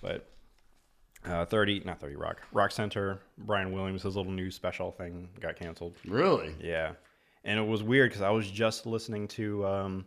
[0.00, 0.28] But
[1.24, 5.56] uh, 30, not 30 Rock, Rock Center, Brian Williams, his little new special thing got
[5.56, 5.96] canceled.
[6.06, 6.54] really?
[6.60, 6.92] Yeah,
[7.44, 10.04] and it was weird because I was just listening to um,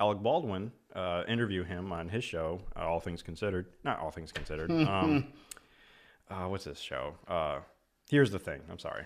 [0.00, 3.66] Alec Baldwin uh, interview him on his show, uh, All Things Considered.
[3.84, 4.70] Not All Things Considered.
[4.88, 5.32] um,
[6.30, 7.14] uh, what's this show?
[7.28, 7.60] Uh,
[8.08, 8.60] Here's the thing.
[8.70, 9.04] I'm sorry.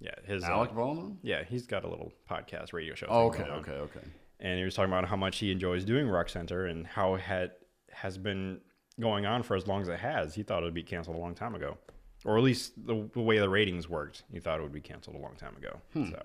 [0.00, 1.18] Yeah, his uh, Alec Baldwin?
[1.22, 3.06] yeah, he's got a little podcast radio show.
[3.08, 4.00] Oh, okay, going on okay, okay.
[4.42, 7.22] And he was talking about how much he enjoys doing Rock Center and how it
[7.22, 7.52] had
[7.92, 8.60] has been
[9.00, 10.34] going on for as long as it has.
[10.34, 11.78] He thought it would be canceled a long time ago,
[12.24, 15.16] or at least the, the way the ratings worked, he thought it would be canceled
[15.16, 15.78] a long time ago.
[16.10, 16.22] So,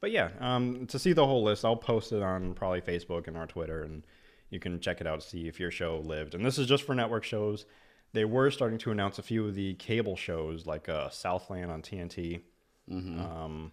[0.00, 3.36] but yeah, um, to see the whole list, I'll post it on probably Facebook and
[3.36, 4.04] our Twitter, and
[4.50, 6.34] you can check it out to see if your show lived.
[6.34, 7.66] And this is just for network shows.
[8.12, 11.82] They were starting to announce a few of the cable shows, like uh, Southland on
[11.82, 12.42] TNT.
[13.20, 13.72] Um,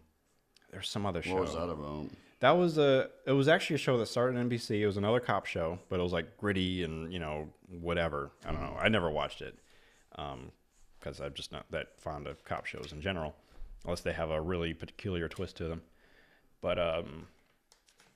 [0.72, 1.34] there's some other show.
[1.34, 2.06] What was that about?
[2.40, 3.10] That was a.
[3.26, 4.80] It was actually a show that started on NBC.
[4.80, 8.32] It was another cop show, but it was like gritty and you know whatever.
[8.46, 8.78] I don't know.
[8.80, 9.58] I never watched it
[10.12, 13.36] because I'm just not that fond of cop shows in general,
[13.84, 15.82] unless they have a really peculiar twist to them.
[16.62, 17.28] But um,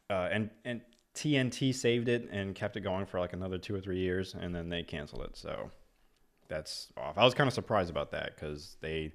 [0.10, 0.82] uh, and and
[1.16, 4.56] TNT saved it and kept it going for like another two or three years, and
[4.56, 5.36] then they canceled it.
[5.36, 5.70] So
[6.48, 7.18] that's off.
[7.18, 9.12] I was kind of surprised about that because they.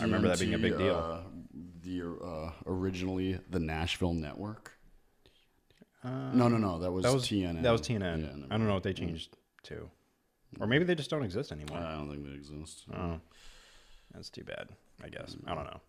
[0.00, 0.96] I remember that being a big deal.
[0.96, 1.20] Uh,
[1.82, 4.72] the uh, originally the Nashville Network.
[6.04, 6.78] no, no, no.
[6.78, 7.62] That was, That was TNN.
[7.62, 8.22] That was TNN.
[8.22, 9.88] Yeah, I don't know what they changed to,
[10.60, 11.78] or maybe they just don't exist anymore.
[11.78, 12.84] I don't think they exist.
[12.94, 13.20] Oh,
[14.14, 14.68] that's too bad.
[15.02, 15.80] I guess I don't know.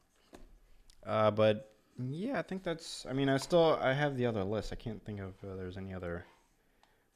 [1.05, 3.05] Uh, but yeah, I think that's.
[3.09, 4.71] I mean, I still I have the other list.
[4.71, 6.25] I can't think of uh, there's any other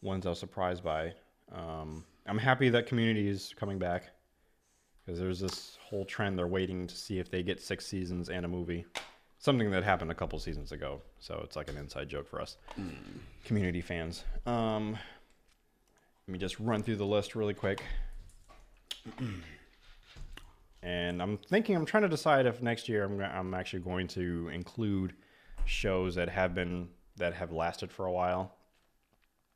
[0.02, 1.14] ones I was surprised by.
[1.52, 4.12] Um, I'm happy that Community is coming back
[5.06, 6.38] because there's this whole trend.
[6.38, 8.86] They're waiting to see if they get six seasons and a movie.
[9.40, 12.56] Something that happened a couple seasons ago, so it's like an inside joke for us,
[13.44, 14.24] Community fans.
[14.46, 14.98] Um,
[16.28, 17.84] let me just run through the list really quick.
[20.82, 24.50] and I'm thinking, I'm trying to decide if next year I'm, I'm actually going to
[24.54, 25.14] include
[25.66, 26.88] shows that have been
[27.18, 28.56] that have lasted for a while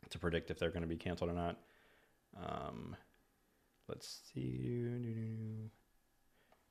[0.10, 1.58] to predict if they're going to be canceled or not.
[2.46, 2.96] Um,
[3.88, 5.70] let's see,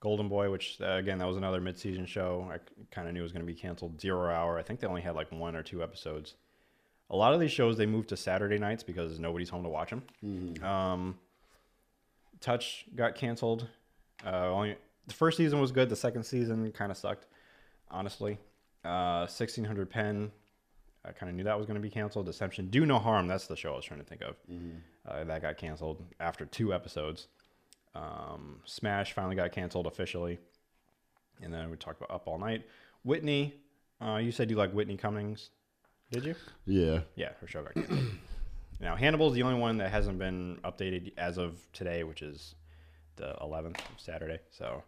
[0.00, 2.48] Golden Boy, which uh, again that was another mid-season show.
[2.52, 2.59] I
[2.94, 4.00] kind of knew it was going to be canceled.
[4.00, 4.59] Zero Hour.
[4.59, 6.35] I think they only had like one or two episodes.
[7.11, 9.90] A lot of these shows they moved to Saturday nights because nobody's home to watch
[9.90, 10.02] them.
[10.62, 11.18] Um,
[12.40, 13.68] Touch got canceled.
[14.24, 14.76] Uh, only
[15.07, 15.88] the first season was good.
[15.88, 17.26] The second season kind of sucked,
[17.90, 18.38] honestly.
[18.85, 20.33] Uh, Sixteen Hundred Penn.
[21.07, 22.27] I kind of knew that was going to be canceled.
[22.27, 23.29] Deception, Do No Harm.
[23.29, 24.37] That's the show I was trying to think of.
[25.09, 27.29] Uh, that got canceled after two episodes.
[27.95, 30.38] Um, Smash finally got canceled officially,
[31.42, 32.66] and then we talked about Up All Night.
[33.05, 33.55] Whitney,
[34.01, 35.51] uh, you said you like Whitney Cummings,
[36.11, 36.35] did you?
[36.66, 37.01] Yeah.
[37.14, 38.01] Yeah, her show got canceled.
[38.81, 42.55] now Hannibal's the only one that hasn't been updated as of today, which is
[43.16, 44.40] the 11th of Saturday.
[44.51, 44.83] So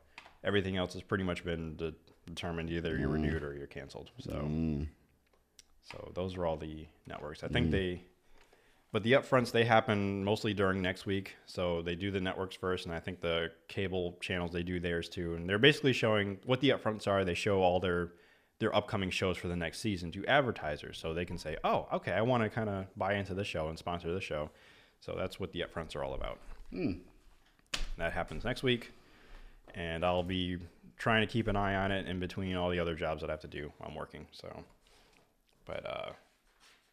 [0.45, 1.95] everything else has pretty much been de-
[2.27, 2.71] determined.
[2.71, 4.11] Either you're renewed or you're canceled.
[4.19, 4.33] So,
[5.85, 7.43] so those are all the networks.
[7.43, 7.73] I think mm-hmm.
[7.73, 8.03] they,
[8.93, 11.37] but the upfronts they happen mostly during next week.
[11.47, 15.09] So they do the networks first, and I think the cable channels they do theirs
[15.09, 15.35] too.
[15.35, 17.25] And they're basically showing what the upfronts are.
[17.25, 18.13] They show all their
[18.59, 22.13] their upcoming shows for the next season to advertisers, so they can say, "Oh, okay,
[22.13, 24.51] I want to kind of buy into this show and sponsor this show."
[25.01, 26.39] So that's what the upfronts are all about.
[26.71, 26.93] Hmm.
[27.99, 28.93] That happens next week,
[29.75, 30.59] and I'll be
[30.97, 33.33] trying to keep an eye on it in between all the other jobs that I
[33.33, 33.73] have to do.
[33.79, 34.65] While I'm working, so.
[35.69, 36.13] But uh,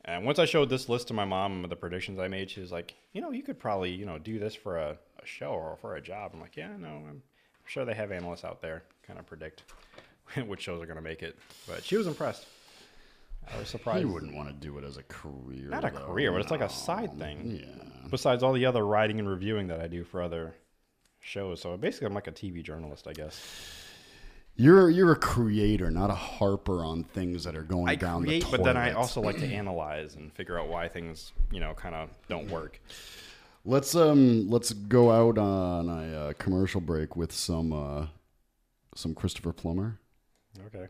[0.04, 2.62] and once I showed this list to my mom of the predictions I made, she
[2.62, 5.48] was like, "You know, you could probably you know do this for a, a show
[5.48, 7.24] or for a job." I'm like, "Yeah, no, I'm
[7.66, 9.64] sure they have analysts out there kind of predict
[10.46, 12.46] which shows are going to make it." But she was impressed.
[13.52, 14.02] I was surprised.
[14.02, 15.70] You wouldn't want to do it as a career.
[15.70, 16.06] Not a though.
[16.06, 17.62] career, but it's like a side thing.
[17.64, 18.10] Yeah.
[18.10, 20.54] Besides all the other writing and reviewing that I do for other
[21.22, 23.42] shows, so basically I'm like a TV journalist, I guess.
[24.58, 28.44] You're you're a creator, not a harper on things that are going I down create,
[28.46, 31.74] the but then I also like to analyze and figure out why things, you know,
[31.74, 32.80] kind of don't work.
[33.66, 38.08] Let's um let's go out on a uh, commercial break with some uh
[38.96, 40.00] some Christopher Plummer.
[40.68, 40.88] Okay.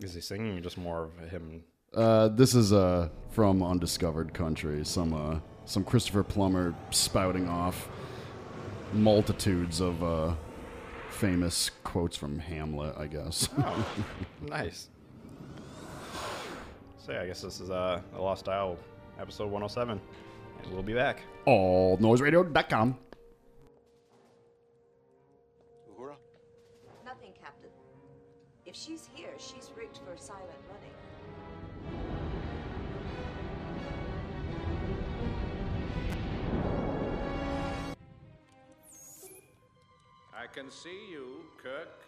[0.00, 1.62] Is he singing or just more of him?
[1.94, 4.84] Uh, this is uh from Undiscovered Country.
[4.84, 7.88] Some uh some Christopher Plummer spouting off
[8.92, 10.34] multitudes of uh
[11.24, 13.48] famous quotes from Hamlet, I guess.
[13.58, 13.86] Oh,
[14.42, 14.90] nice.
[16.98, 18.76] So yeah, I guess this is uh, the Lost Dial,
[19.18, 19.98] episode 107,
[20.62, 21.22] and we'll be back.
[21.46, 22.98] AllNoiseRadio.com.
[25.90, 26.16] Uhura?
[27.06, 27.70] Nothing, Captain.
[28.66, 30.93] If she's here, she's rigged for silent running.
[40.44, 42.02] I can see you, Kirk.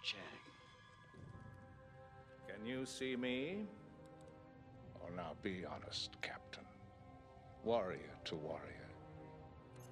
[0.00, 0.20] Chang.
[2.46, 3.64] Can you see me?
[5.02, 6.62] Oh, now be honest, Captain.
[7.64, 8.90] Warrior to warrior.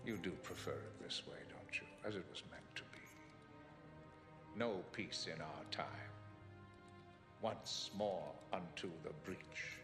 [0.07, 1.87] You do prefer it this way, don't you?
[2.09, 3.01] As it was meant to be.
[4.57, 6.13] No peace in our time.
[7.43, 9.81] Once more unto the breach.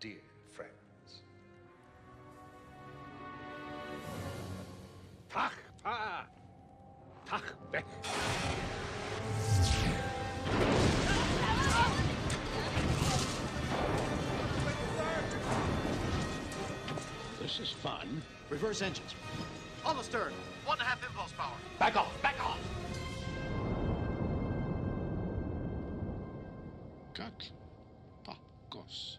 [0.00, 0.20] Dear
[0.52, 1.22] friends.
[5.30, 6.26] Tach pa!
[7.26, 7.84] Tach weg!
[17.40, 18.22] This is fun.
[18.50, 19.14] Reverse engines.
[19.84, 20.32] On the stern.
[20.64, 21.56] One and a half impulse power.
[21.78, 22.22] Back off!
[22.22, 22.58] Back off!
[27.14, 27.50] Cut.
[28.24, 29.18] Tacos.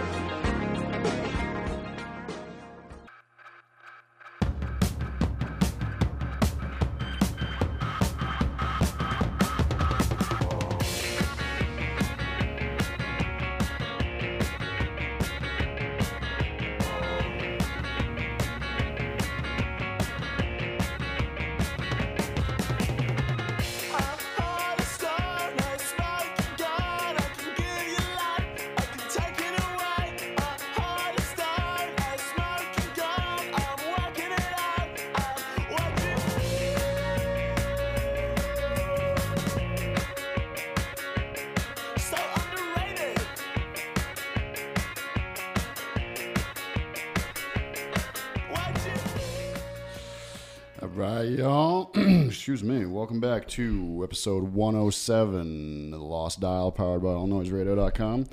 [52.41, 52.87] Excuse me.
[52.87, 58.25] Welcome back to episode 107 of The Lost Dial, powered by allnoiseradio.com.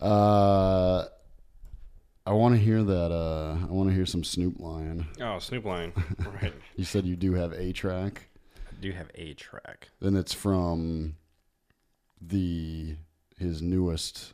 [0.00, 1.04] Uh,
[2.24, 3.12] I want to hear that.
[3.12, 5.06] Uh, I want to hear some Snoop Lion.
[5.20, 5.92] Oh, Snoop Lion.
[6.42, 6.54] right.
[6.76, 8.30] You said you do have a track,
[8.66, 9.90] I do have a track.
[10.00, 11.16] then it's from
[12.22, 12.96] the
[13.38, 14.32] his newest.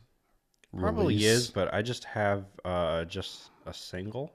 [0.72, 1.26] Probably release.
[1.26, 4.32] is, but I just have uh, just a single.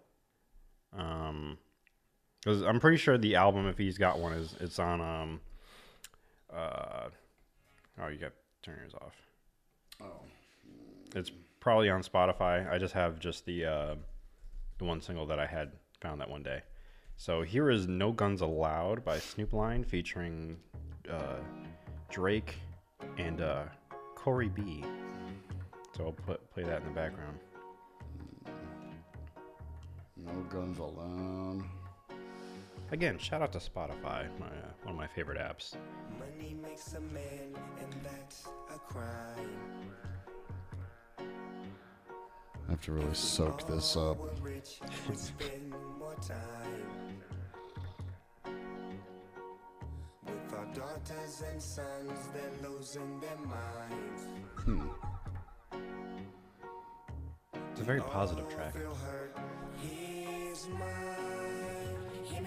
[0.92, 1.60] Um,
[2.46, 5.42] because I'm pretty sure the album, if he's got one, is it's on um,
[6.54, 7.10] uh,
[8.02, 9.16] oh, you got to turn yours off.
[10.02, 10.22] Oh,
[11.16, 12.72] It's probably on Spotify.
[12.72, 13.96] I just have just the uh,
[14.78, 16.62] the one single that I had found that one day.
[17.18, 20.58] So here is "No Guns Allowed" by Snoop Lion featuring
[21.10, 21.38] uh,
[22.12, 22.60] Drake
[23.18, 23.64] and uh,
[24.14, 24.84] Cori B.
[25.98, 27.40] So I'll put play that in the background.
[30.18, 31.64] no guns allowed.
[32.92, 35.76] Again, shout out to Spotify, my, uh, one of my favorite apps.
[36.20, 39.92] Money makes a man, and that's a crime.
[42.68, 44.18] I have to really soak this up.
[44.42, 44.80] Rich
[45.14, 47.22] spend more time
[50.26, 52.30] with our daughters and sons.
[52.34, 54.28] They're losing their minds.
[54.58, 54.88] Hmm.
[57.72, 58.76] It's a very positive track.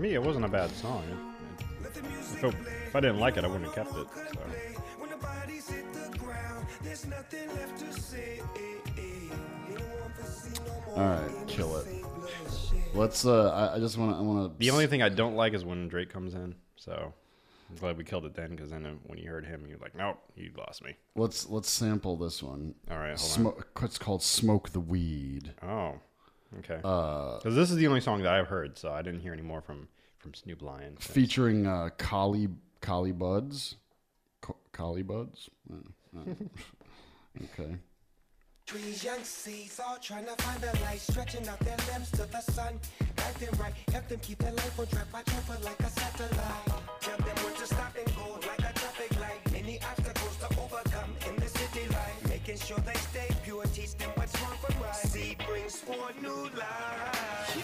[0.00, 1.04] me, it wasn't a bad song.
[1.82, 2.54] It- it- if, it-
[2.88, 4.06] if I didn't like it, I wouldn't have kept it.
[4.34, 4.40] So.
[4.98, 8.40] When the bodies hit the ground, there's nothing left to say.
[8.96, 9.30] You
[9.76, 11.04] don't want to see no more.
[11.04, 11.86] All right, kill it.
[12.94, 13.24] Let's.
[13.24, 14.18] Uh, I, I just want to.
[14.18, 14.58] I want to.
[14.58, 16.54] The only thing I don't like is when Drake comes in.
[16.76, 17.12] So
[17.70, 20.18] I'm glad we killed it then, because then when you heard him, you're like, nope,
[20.34, 20.96] you lost me.
[21.14, 22.74] Let's let's sample this one.
[22.90, 25.94] All right, hold Smo- It's called "Smoke the Weed." Oh,
[26.58, 26.80] okay.
[26.84, 29.42] Uh, Because this is the only song that I've heard, so I didn't hear any
[29.42, 30.96] more from from Snoop Lion.
[31.00, 32.48] so- featuring uh, Collie
[32.80, 33.76] Collie Buddz.
[34.42, 35.48] Co- Collie Buddz.
[35.72, 35.76] Uh,
[36.18, 37.76] uh, okay.
[38.66, 42.40] Trees, young seeds, all trying to find the light, stretching out their limbs to the
[42.40, 42.78] sun.
[43.16, 46.66] Guide them right, help them keep their life on track, watch over like a satellite.
[47.00, 49.40] Tell them when to stop and go like a traffic light.
[49.52, 52.28] Many obstacles to overcome in the city life.
[52.28, 54.10] Making sure they stay pure, teach them
[54.90, 55.36] what's wrong from right.
[55.36, 57.56] Seed brings forth new life.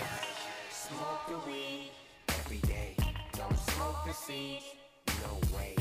[0.71, 1.91] Smoke the weed
[2.29, 2.97] every day.
[3.33, 4.62] Don't smoke the seed,
[5.23, 5.75] no way.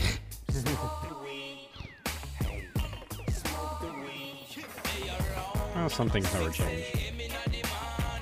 [0.50, 1.70] Smoke the weed.
[2.44, 2.68] Hey,
[3.30, 4.66] smoke the weed.
[5.76, 6.86] Well, some things never change.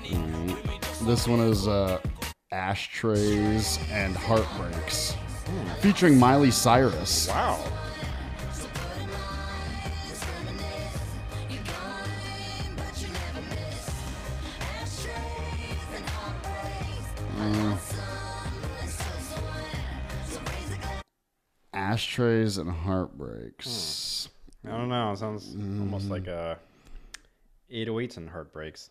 [0.04, 1.06] Mm.
[1.06, 1.98] This one is uh,
[2.52, 5.16] "Ashtrays and Heartbreaks,"
[5.80, 7.28] featuring Miley Cyrus.
[7.28, 7.73] Wow.
[22.18, 24.28] Ashtrays and heartbreaks.
[24.64, 25.10] I don't know.
[25.10, 26.10] It sounds almost Mm.
[26.10, 26.54] like uh,
[27.68, 28.90] 808s and heartbreaks.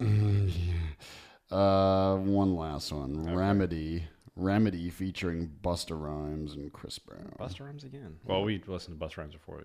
[0.00, 1.56] Mm, yeah.
[1.56, 3.32] Uh, one last one.
[3.36, 4.02] Remedy.
[4.34, 7.32] Remedy featuring Busta Rhymes and Chris Brown.
[7.38, 8.16] Busta Rhymes again.
[8.24, 9.62] Well, we listened to Busta Rhymes before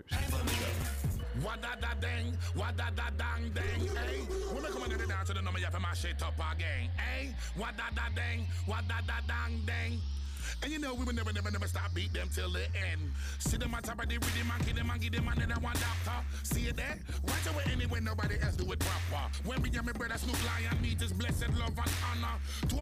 [10.63, 13.01] And you know we will never, never, never stop beat them till the end.
[13.39, 15.75] See them on top of the rhythm and give them and give them another one
[15.75, 16.25] doctor.
[16.43, 16.97] See it there?
[17.27, 19.31] Right away anyway, nobody else do it proper.
[19.45, 22.37] When we and my brother Snoop Lion meet his blessed love and honor.
[22.69, 22.79] To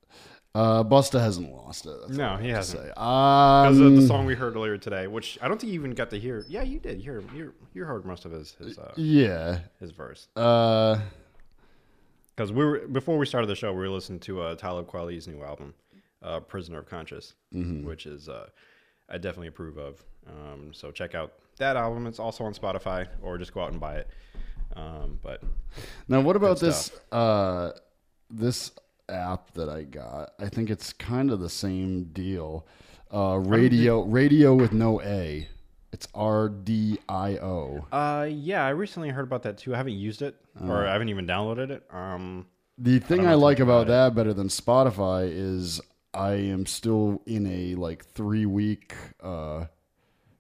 [0.56, 1.96] Uh, Busta hasn't lost it.
[2.02, 2.80] That's No, he hasn't.
[2.84, 2.88] say.
[2.90, 5.92] Because of the Um, song we heard earlier today, which I don't think you even
[5.96, 6.46] got to hear.
[6.48, 7.02] Yeah, you did.
[7.04, 9.60] You heard, you, you heard most of his his uh, Yeah.
[9.80, 10.28] his verse.
[10.36, 11.00] Uh,
[12.36, 15.28] Because we were before we started the show, we were listening to uh, Talib Kweli's
[15.28, 15.74] new album,
[16.24, 17.84] uh, "Prisoner of Conscience," Mhm.
[17.86, 18.48] which is uh,
[19.10, 20.04] I definitely approve of.
[20.28, 22.08] Um, so check out that album.
[22.08, 24.08] It's also on Spotify, or just go out and buy it.
[24.76, 25.42] Um, but
[26.08, 26.92] Now, what about this?
[27.12, 27.72] Uh,
[28.30, 28.72] this
[29.10, 30.34] app that I got.
[30.40, 32.66] I think it's kind of the same deal.
[33.14, 35.48] Uh, radio, radio with no A.
[35.92, 37.86] It's R D I O.
[37.92, 39.76] Uh, yeah, I recently heard about that too.
[39.76, 40.90] I haven't used it, or Uh.
[40.90, 41.84] I haven't even downloaded it.
[41.94, 42.48] Um,
[42.80, 45.80] The thing don't I, like about that better than Spotify is
[46.14, 49.66] I am still in a like three week uh,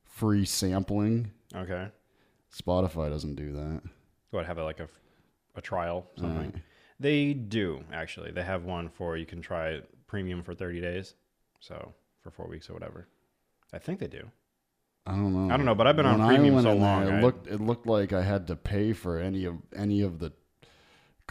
[0.05, 1.31] free sampling.
[1.55, 1.87] Okay.
[2.53, 3.81] Spotify doesn't do that.
[4.31, 4.87] What have a, like a,
[5.55, 6.37] a trial something?
[6.37, 6.55] Alright.
[6.99, 8.31] They do actually.
[8.31, 11.15] They have one for you can try it premium for 30 days,
[11.59, 13.07] so for four weeks or whatever.
[13.73, 14.29] I think they do.
[15.05, 15.53] I don't know.
[15.53, 17.21] I don't know, but I've been on When I premium so there, long, It I-
[17.21, 20.31] looked it looked like I had to pay for any of any of the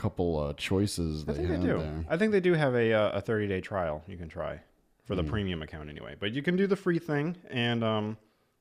[0.03, 1.79] couple uh, choices I they think they do.
[1.79, 2.05] there.
[2.09, 4.61] I think they do have a uh, a 30 day trial you can try
[5.05, 5.31] for the Hmm.
[5.31, 6.15] premium account anyway.
[6.19, 8.17] But you can do the free thing, and um,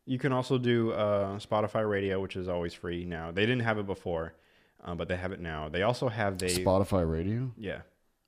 [0.06, 3.32] you can also do uh, Spotify Radio, which is always free now.
[3.32, 4.34] They didn't have it before,
[4.84, 5.70] um, but they have it now.
[5.70, 7.52] They also have the Spotify Radio.
[7.58, 7.82] Yeah.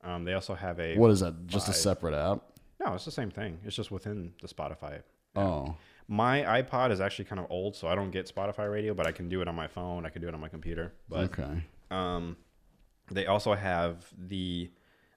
[0.03, 1.47] Um, they also have a What is that?
[1.47, 2.41] Just a separate app?
[2.83, 3.59] No, it's the same thing.
[3.65, 4.97] It's just within the Spotify.
[4.97, 5.05] app.
[5.35, 5.75] Oh.
[6.07, 9.11] My iPod is actually kind of old, so I don't get Spotify Radio, but I
[9.13, 10.05] can do it on my phone.
[10.05, 10.91] I can do it on my computer.
[11.07, 11.63] But Okay.
[11.89, 12.35] um,
[13.11, 14.71] they also have the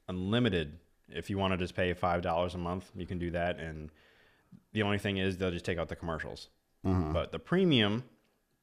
[0.09, 0.79] unlimited.
[1.09, 3.59] If you want to just pay five dollars a month, you can do that.
[3.59, 3.91] And
[4.73, 6.49] the only thing is they'll just take out the commercials.
[6.85, 7.13] Uh-huh.
[7.13, 8.05] But the premium,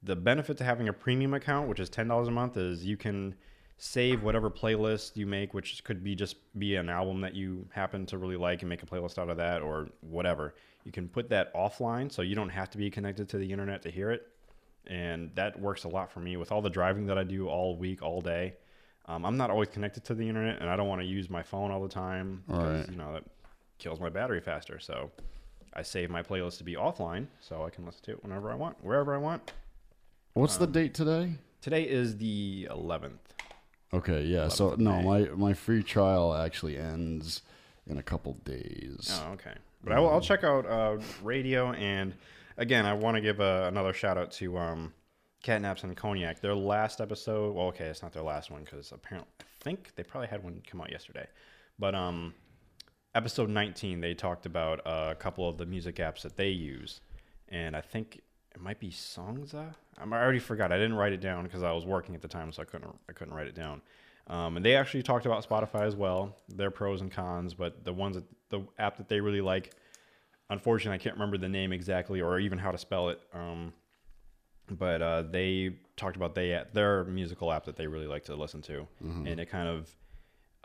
[0.01, 2.97] the benefit to having a premium account, which is ten dollars a month, is you
[2.97, 3.35] can
[3.77, 8.05] save whatever playlist you make, which could be just be an album that you happen
[8.05, 10.53] to really like and make a playlist out of that, or whatever.
[10.85, 13.81] You can put that offline, so you don't have to be connected to the internet
[13.83, 14.27] to hear it,
[14.87, 17.75] and that works a lot for me with all the driving that I do all
[17.77, 18.53] week, all day.
[19.05, 21.43] Um, I'm not always connected to the internet, and I don't want to use my
[21.43, 22.89] phone all the time because Right.
[22.89, 23.23] you know that
[23.77, 24.79] kills my battery faster.
[24.79, 25.11] So
[25.73, 28.55] I save my playlist to be offline, so I can listen to it whenever I
[28.55, 29.51] want, wherever I want.
[30.33, 31.33] What's the Um, date today?
[31.61, 33.19] Today is the 11th.
[33.93, 34.47] Okay, yeah.
[34.47, 37.41] So no, my my free trial actually ends
[37.85, 39.19] in a couple days.
[39.25, 39.53] Oh, okay.
[39.83, 42.13] But I will, I'll check out uh, radio, and
[42.57, 44.93] again, I want to give a, another shout out to um,
[45.43, 46.39] Catnaps and Cognac.
[46.39, 50.03] Their last episode, well, okay, it's not their last one because apparently, I think they
[50.03, 51.27] probably had one come out yesterday.
[51.77, 52.33] But um,
[53.13, 57.01] episode 19, they talked about uh, a couple of the music apps that they use,
[57.49, 58.21] and I think
[58.55, 59.73] it might be Songza.
[59.97, 60.71] I'm- already forgot.
[60.71, 62.97] I didn't write it down because I was working at the time, so I couldn't
[63.09, 63.81] I couldn't write it down.
[64.27, 67.53] Um, and they actually talked about Spotify as well, their pros and cons.
[67.53, 69.73] But the ones that the app that they really like,
[70.49, 73.19] unfortunately, I can't remember the name exactly or even how to spell it.
[73.33, 73.73] Um,
[74.69, 78.61] but uh, they talked about they their musical app that they really like to listen
[78.63, 79.29] to, Mhm.
[79.31, 79.95] and it kind of,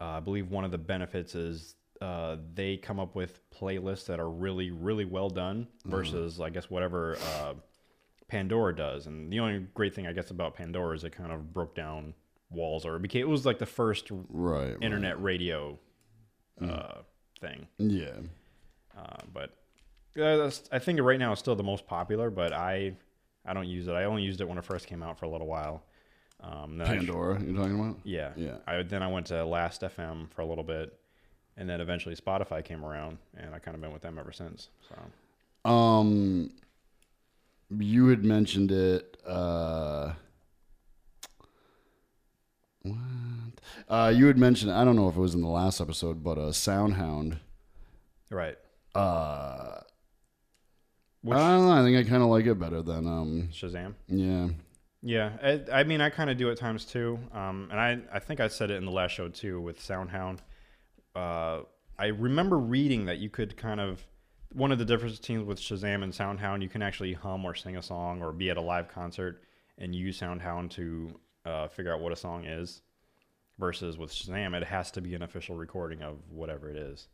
[0.00, 4.20] uh, I believe one of the benefits is uh, they come up with playlists that
[4.20, 5.90] are really really well done Mhm.
[5.90, 7.54] versus I guess whatever uh,
[8.28, 9.06] Pandora does.
[9.06, 12.14] And the only great thing I guess about Pandora is it kind of broke down
[12.50, 15.78] walls or it became it was like the first Right, internet radio
[16.60, 17.02] uh,
[17.40, 17.66] thing.
[17.78, 18.20] Yeah.
[18.96, 19.54] Uh, but
[20.16, 22.94] I think right now it's still the most popular, but I
[23.46, 23.92] I don't use it.
[23.92, 25.82] I only used it when it first came out for a little while.
[26.40, 27.96] Um, then I tr- Pandora, you're talking about?
[28.04, 28.58] Yeah, Yeah.
[28.66, 30.98] I then I went to Last FM for a little bit,
[31.56, 34.68] and then eventually Spotify came around, and I kind of been with them ever since.
[34.88, 36.50] So Um,
[37.76, 39.16] you had mentioned it.
[39.26, 40.12] Uh,
[42.82, 42.96] what?
[43.88, 44.70] Uh, you had mentioned.
[44.70, 47.38] I don't know if it was in the last episode, but uh, Soundhound.
[48.30, 48.56] right,
[48.94, 49.80] Uh,
[51.28, 51.72] Which- I don't know.
[51.72, 53.94] I think I kind of like it better than um, Shazam.
[54.08, 54.48] Yeah.
[55.00, 57.20] Yeah, I, I mean, I kind of do at times too.
[57.32, 60.38] Um, and I, I think I said it in the last show too with Soundhound.
[61.14, 61.60] Uh,
[61.98, 64.04] I remember reading that you could kind of
[64.52, 67.76] one of the differences between with Shazam and Soundhound, you can actually hum or sing
[67.76, 69.42] a song or be at a live concert
[69.76, 72.82] and use Soundhound to uh, figure out what a song is.
[73.58, 77.08] Versus with Shazam, it has to be an official recording of whatever it is.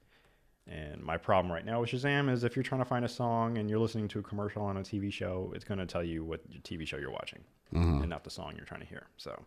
[0.66, 3.58] And my problem right now with Shazam is if you're trying to find a song
[3.58, 6.24] and you're listening to a commercial on a TV show, it's going to tell you
[6.24, 7.40] what TV show you're watching
[7.74, 7.82] Uh-huh.
[8.00, 9.04] and not the song you're trying to hear.
[9.18, 9.38] So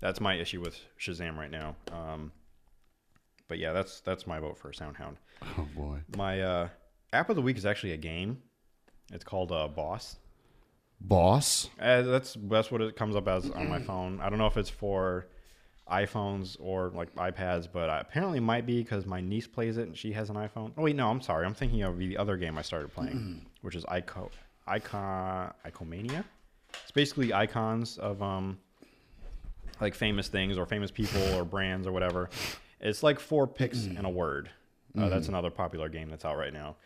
[0.00, 1.76] that's my issue with Shazam right now.
[1.92, 2.30] Um,
[3.48, 5.16] but yeah, that's that's my vote for Soundhound.
[5.58, 5.98] Oh boy.
[6.16, 6.68] My uh,
[7.14, 8.38] app of the week is actually a game.
[9.12, 10.16] It's called uh, Boss.
[11.00, 11.68] Boss.
[11.80, 14.20] Uh, that's that's what it comes up as on my phone.
[14.20, 15.26] I don't know if it's for
[15.90, 19.88] iPhones or like iPads, but uh, apparently it might be because my niece plays it
[19.88, 20.72] and she has an iPhone.
[20.76, 21.44] Oh wait, no, I'm sorry.
[21.44, 24.30] I'm thinking of the other game I started playing, which is Ico
[24.66, 26.24] Icon Icomania.
[26.82, 28.58] It's basically icons of um
[29.80, 32.30] like famous things or famous people or brands or whatever.
[32.80, 34.50] It's like four pics in a word.
[34.96, 35.30] Uh, That's Mhm.
[35.30, 36.76] another popular game that's out right now.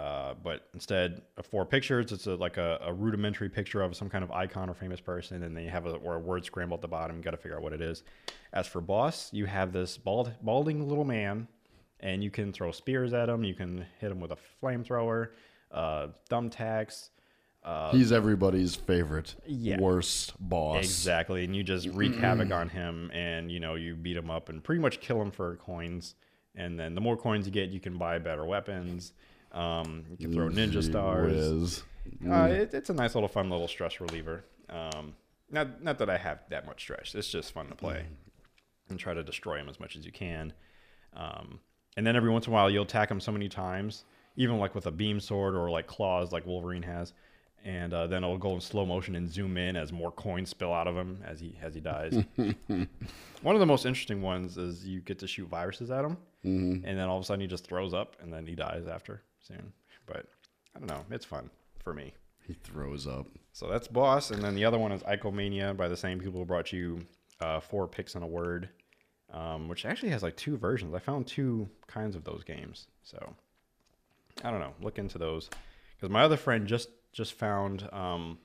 [0.00, 4.08] Uh, but instead of four pictures, it's a, like a, a rudimentary picture of some
[4.08, 6.80] kind of icon or famous person, and they have a, or a word scramble at
[6.80, 7.18] the bottom.
[7.18, 8.02] You got to figure out what it is.
[8.54, 11.48] As for boss, you have this bald, balding little man,
[12.00, 13.44] and you can throw spears at him.
[13.44, 15.32] You can hit him with a flamethrower,
[15.70, 17.10] uh, thumbtacks.
[17.62, 19.78] Uh, He's everybody's favorite Yeah.
[19.78, 20.82] worst boss.
[20.82, 24.48] Exactly, and you just wreak havoc on him, and you know you beat him up
[24.48, 26.14] and pretty much kill him for coins,
[26.54, 29.12] and then the more coins you get, you can buy better weapons.
[29.52, 31.82] Um, you can throw ninja stars.
[31.82, 31.84] Uh,
[32.24, 32.50] Mm.
[32.50, 34.44] it, it's a nice little fun little stress reliever.
[34.68, 35.14] Um,
[35.50, 37.14] not not that I have that much stress.
[37.14, 38.04] It's just fun to play
[38.88, 40.52] and try to destroy them as much as you can.
[41.14, 41.60] Um,
[41.96, 44.04] and then every once in a while, you'll attack them so many times,
[44.36, 47.12] even like with a beam sword or like claws, like Wolverine has.
[47.64, 50.72] And uh, then it'll go in slow motion and zoom in as more coins spill
[50.72, 52.14] out of him as he as he dies.
[53.42, 56.82] One of the most interesting ones is you get to shoot viruses at him, Mhm.
[56.84, 59.22] and then all of a sudden he just throws up, and then he dies after
[59.50, 59.72] soon.
[60.06, 60.26] But
[60.74, 61.50] I don't know, it's fun
[61.82, 62.12] for me.
[62.46, 63.26] He throws up.
[63.52, 66.46] So that's Boss, and then the other one is Icomania by the same people who
[66.46, 67.04] brought you
[67.40, 68.68] uh, Four Pics in a Word,
[69.32, 70.94] um, which actually has like two versions.
[70.94, 73.34] I found two kinds of those games, so
[74.42, 74.74] I don't know.
[74.80, 75.48] Look into those
[75.96, 77.88] because my other friend just just found.
[77.92, 78.38] Um,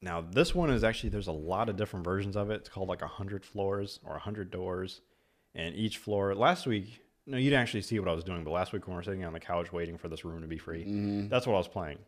[0.00, 2.56] now this one is actually there's a lot of different versions of it.
[2.56, 5.00] It's called like a hundred floors or a hundred doors,
[5.54, 6.34] and each floor.
[6.34, 8.94] Last week, no, you didn't actually see what I was doing, but last week when
[8.94, 11.28] we were sitting on the couch waiting for this room to be free, Mhm.
[11.28, 11.98] that's what I was playing.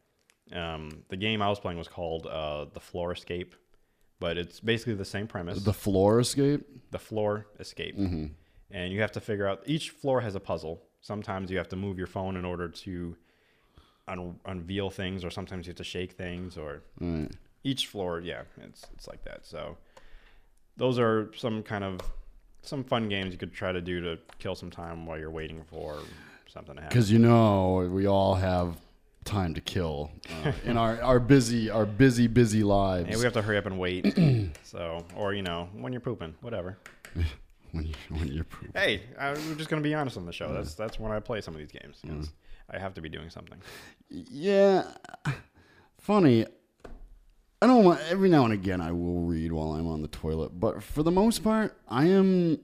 [0.53, 3.55] Um, the game I was playing was called uh, the Floor Escape,
[4.21, 5.63] but it's basically the same premise.
[5.65, 6.65] The floor escape.
[6.91, 8.31] The floor escape, Mhm.
[8.71, 10.83] and you have to figure out each floor has a puzzle.
[11.01, 13.17] Sometimes you have to move your phone in order to
[14.09, 17.31] un- unveil things, or sometimes you have to shake things, or Right.
[17.65, 18.21] each floor.
[18.21, 19.45] Yeah, it's it's like that.
[19.45, 19.77] So
[20.77, 22.01] those are some kind of
[22.69, 25.63] some fun games you could try to do to kill some time while you're waiting
[25.71, 25.99] for
[26.49, 26.89] something to happen.
[26.97, 28.77] Because you know we all have
[29.25, 30.11] time to kill
[30.45, 33.09] uh, in our, our busy our busy busy lives.
[33.11, 34.07] Yeah, we have to hurry up and wait.
[34.63, 36.79] so, or you know, when you're pooping, whatever.
[37.73, 38.73] when you when you're pooping.
[38.75, 40.53] Hey, I, we're just gonna be honest on the show.
[40.53, 42.01] That's that's when I play some of these games.
[42.07, 42.31] 'cause
[42.71, 43.59] I have to be doing something.
[44.11, 44.85] Yeah,
[45.99, 46.47] funny.
[47.67, 50.61] I don't want every now and again I will read while I'm on the toilet,
[50.61, 52.61] but for the most part, I am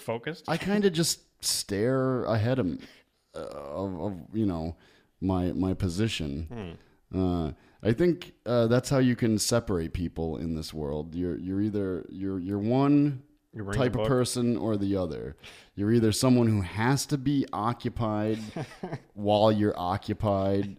[0.00, 0.44] focused.
[0.48, 2.66] I kind of just stare ahead of,
[3.36, 4.74] uh, of, of you know
[5.20, 6.76] my my position.
[7.14, 11.14] Uh, I think uh, that's how you can separate people in this world.
[11.14, 13.22] You're you're either you're you're one
[13.54, 15.36] You bring type of person or the other.
[15.76, 18.40] You're either someone who has to be occupied
[19.14, 20.78] while you're occupied,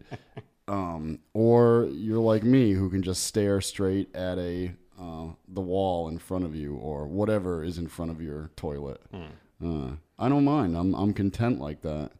[0.70, 6.08] um, or you're like me who can just stare straight at a uh, the wall
[6.08, 9.00] in front of you or whatever is in front of your toilet.
[9.12, 10.76] Uh, I don't mind.
[10.76, 12.12] I'm I'm content like that.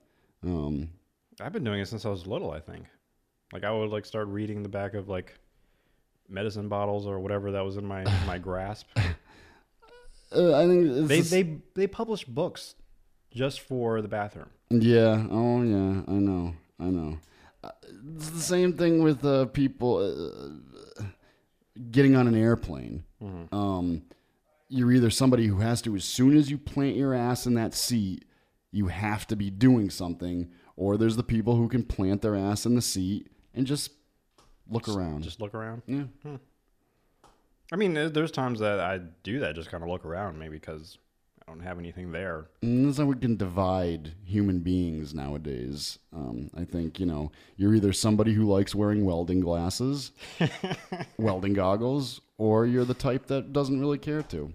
[0.44, 0.90] Um,
[1.40, 2.50] I've been doing it since I was little.
[2.50, 2.86] I think.
[3.52, 5.38] Like I would like start reading the back of like
[6.28, 8.88] medicine bottles or whatever that was in my my grasp.
[8.96, 12.74] uh, I think They just- they they publish books
[13.32, 14.48] just for the bathroom.
[14.70, 15.26] Yeah.
[15.30, 16.02] Oh, yeah.
[16.08, 16.54] I know.
[16.78, 17.18] I know.
[17.62, 21.02] It's the same thing with uh, people uh,
[21.90, 23.04] getting on an airplane.
[23.22, 23.52] Mhm.
[23.52, 24.02] Um,
[24.68, 27.74] you're either somebody who has to, as soon as you plant your ass in that
[27.74, 28.24] seat,
[28.70, 32.64] you have to be doing something, or there's the people who can plant their ass
[32.66, 33.90] in the seat and just
[34.70, 35.22] look around.
[35.24, 35.82] Just look around.
[35.86, 36.04] Yeah.
[36.22, 36.36] Hmm.
[37.72, 40.98] I mean, there's times that I do that, just kind of look around, maybe because
[41.50, 42.46] don't have anything there.
[42.62, 45.98] And that's how we can divide human beings nowadays.
[46.14, 50.12] Um, I think, you know, you're either somebody who likes wearing welding glasses,
[51.18, 54.52] welding goggles, or you're the type that doesn't really care to.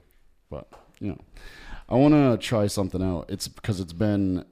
[0.50, 0.72] But,
[1.02, 1.20] you know,
[1.90, 3.26] I want to try something out.
[3.28, 4.46] It's because it's been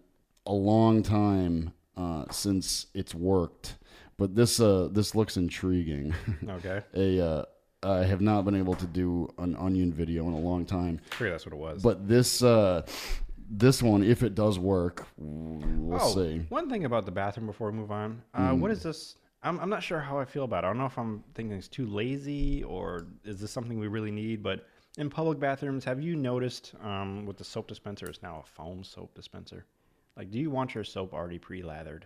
[0.46, 3.76] a long time uh, since it's worked.
[4.18, 6.14] But this uh, this looks intriguing.
[6.48, 6.82] Okay.
[6.94, 7.46] a uh,
[7.84, 11.00] I have not been able to do an onion video in a long time.
[11.12, 11.82] Figured that's what it was.
[11.82, 12.86] But this uh,
[13.50, 16.46] this one, if it does work, we'll oh, see.
[16.50, 18.22] one thing about the bathroom before we move on.
[18.34, 18.72] Uh, Mm.
[18.72, 19.16] is this?
[19.44, 20.68] I'm, I'm not sure how I feel about it.
[20.68, 24.12] I don't know if I'm thinking it's too lazy or is this something we really
[24.12, 24.42] need.
[24.42, 24.66] But
[24.98, 28.84] in public bathrooms, have you noticed um, with the soap dispenser, it's now a foam
[28.84, 29.66] soap dispenser?
[30.16, 32.06] Like, do you want your soap already pre-lathered?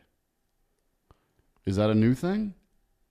[1.65, 2.55] Is that a new thing?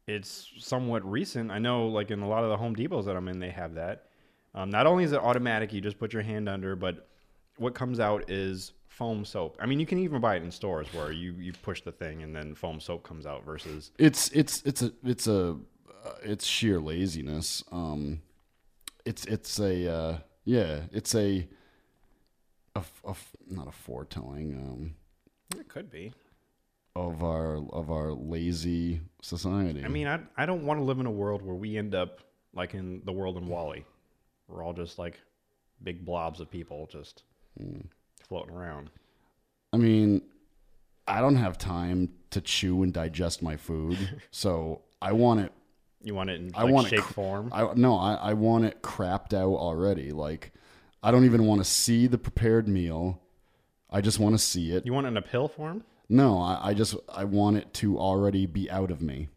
[0.07, 1.51] It's somewhat recent.
[1.51, 3.75] I know, like in a lot of the Home Depots that I'm in, they have
[3.75, 4.07] that.
[4.55, 7.09] Um, not only is it automatic, you just put your hand under, but
[7.57, 9.57] what comes out is foam soap.
[9.61, 12.23] I mean, you can even buy it in stores where you, you push the thing
[12.23, 15.57] and then foam soap comes out versus It's it's it's a it's a
[16.05, 17.65] uh, it's sheer laziness.
[17.73, 18.23] Um,
[19.05, 21.49] it's it's a uh, yeah, it's a,
[22.75, 24.95] a, f- a f- not a foretelling um,
[25.59, 26.13] it could be.
[26.97, 29.85] Of our of our lazy society.
[29.85, 32.21] I mean, I I don't want to live in a world where we end up
[32.55, 33.85] like in the world in WALL-E.
[34.49, 35.21] We're all just like
[35.83, 37.23] big blobs of people just
[37.59, 37.81] hmm.
[38.27, 38.91] floating around.
[39.75, 40.23] I mean,
[41.07, 43.99] I don't have time to chew and digest my food,
[44.31, 45.53] so I want it.
[46.03, 47.51] You want it in I like, want shake it form?
[47.53, 50.13] I no, I, I want it crapped out already.
[50.13, 50.53] Like
[51.03, 53.21] I don't even want to see the prepared meal.
[53.91, 54.87] I just want to see it.
[54.87, 55.85] You want it in a pill form?
[56.09, 59.29] No, I, I just I want it to already be out of me.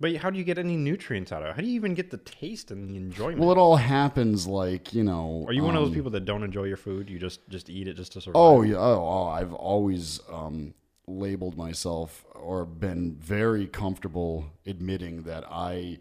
[0.00, 1.56] But how do you get any nutrients out of it?
[1.56, 3.40] How do you even get the taste and the enjoyment?
[3.40, 5.44] Well, it all happens like you know.
[5.48, 7.10] Are you one of those um, people that don't enjoy your food?
[7.10, 8.40] You just just eat it just to survive?
[8.40, 8.76] Oh yeah.
[8.76, 10.74] Oh, oh I've always um,
[11.08, 15.98] labeled myself or been very comfortable admitting that I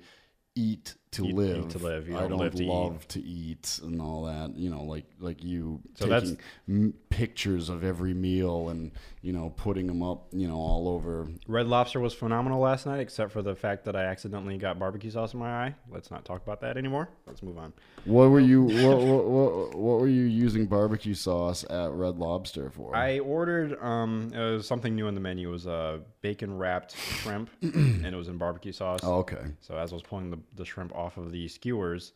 [0.55, 1.68] eat to Eat- eat live.
[1.70, 2.08] to live.
[2.10, 2.70] You I don't live to eat.
[2.70, 4.55] love to eat and all that.
[4.58, 8.91] You know, like like you So that's- taking m- pictures of every meal and
[9.22, 10.28] you know putting them up.
[10.32, 11.28] You know, all over.
[11.47, 15.10] Red Lobster was phenomenal last night, except for the fact that I accidentally got barbecue
[15.12, 15.76] sauce in my eye.
[15.89, 17.10] Let's not talk about that anymore.
[17.26, 17.74] Let's move on.
[18.05, 18.64] What were you?
[18.64, 22.95] what, what, what, what were you using barbecue sauce at Red Lobster for?
[22.95, 25.49] I ordered um, it was something new on the menu.
[25.49, 28.99] It was uh, bacon wrapped shrimp, and it was in barbecue sauce.
[29.03, 29.41] Oh, okay.
[29.62, 32.14] So as I was pulling the, the shrimp off of the skewers,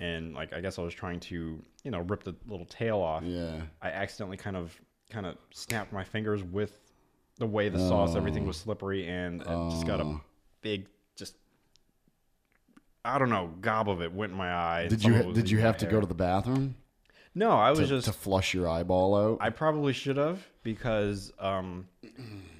[0.00, 3.22] and like I guess I was trying to you know rip the little tail off.
[3.24, 3.60] Yeah.
[3.82, 4.74] I accidentally kind of
[5.10, 6.78] kind of snapped my fingers with
[7.38, 8.10] the way the sauce.
[8.14, 8.16] Oh.
[8.16, 8.48] Everything Oh.
[8.48, 10.20] was slippery, and it just got a Oh.
[10.62, 11.36] big just.
[13.04, 14.88] I don't know, gob of it went in my eye.
[14.88, 15.92] Did you of it was did you have to hair.
[15.92, 16.74] go to the bathroom?
[17.36, 19.38] No, I was to, just to flush your eyeball out.
[19.40, 21.88] I probably should have because um,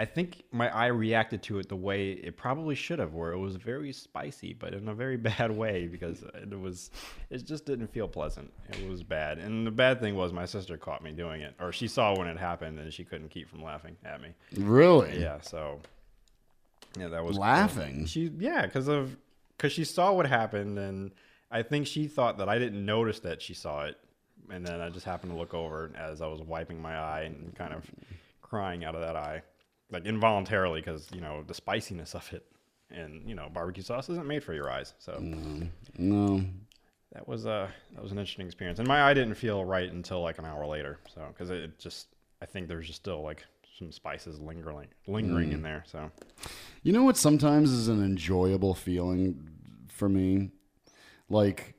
[0.00, 3.38] I think my eye reacted to it the way it probably should have, where it
[3.38, 6.90] was very spicy, but in a very bad way because it was
[7.30, 8.52] it just didn't feel pleasant.
[8.70, 11.72] It was bad, and the bad thing was my sister caught me doing it, or
[11.72, 14.30] she saw when it happened, and she couldn't keep from laughing at me.
[14.56, 15.20] Really?
[15.20, 15.40] Yeah.
[15.40, 15.80] So
[16.98, 18.06] yeah, that was Laughing?
[18.06, 19.16] She yeah, because of
[19.56, 21.12] because she saw what happened, and
[21.50, 23.98] I think she thought that I didn't notice that she saw it,
[24.50, 27.54] and then I just happened to look over as I was wiping my eye and
[27.54, 27.84] kind of
[28.42, 29.42] crying out of that eye,
[29.90, 32.44] like involuntarily, because you know the spiciness of it,
[32.90, 35.18] and you know barbecue sauce isn't made for your eyes, so
[35.98, 36.44] no.
[37.12, 40.22] that was a that was an interesting experience, and my eye didn't feel right until
[40.22, 42.08] like an hour later, so because it just
[42.42, 43.44] I think there's just still like
[43.78, 45.64] some spices lingering lingering in Mm.
[45.64, 46.10] there, so.
[46.82, 49.48] You know what sometimes is an enjoyable feeling
[49.88, 50.50] for me?
[51.30, 51.73] Like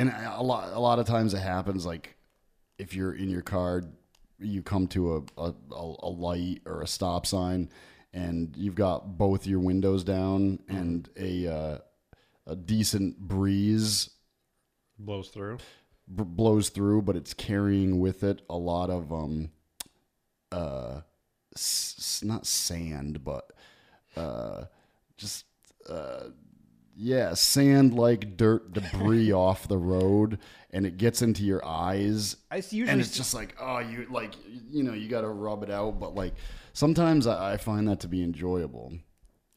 [0.00, 2.16] and a lot a lot of times it happens like
[2.78, 3.82] if you're in your car
[4.38, 5.02] you come to
[5.36, 7.68] a a, a light or a stop sign
[8.12, 11.78] and you've got both your windows down and a uh,
[12.46, 14.10] a decent breeze
[14.98, 15.58] blows through.
[16.14, 19.50] b- blows through but it's carrying with it a lot of um
[20.52, 21.00] uh
[21.54, 23.52] s- not sand but
[24.16, 24.64] uh
[25.16, 25.44] just
[25.88, 26.24] uh
[27.02, 30.38] yeah sand like dirt debris off the road
[30.70, 34.34] and it gets into your eyes I usually and it's just like oh you like
[34.70, 36.34] you know you got to rub it out but like
[36.74, 38.92] sometimes I, I find that to be enjoyable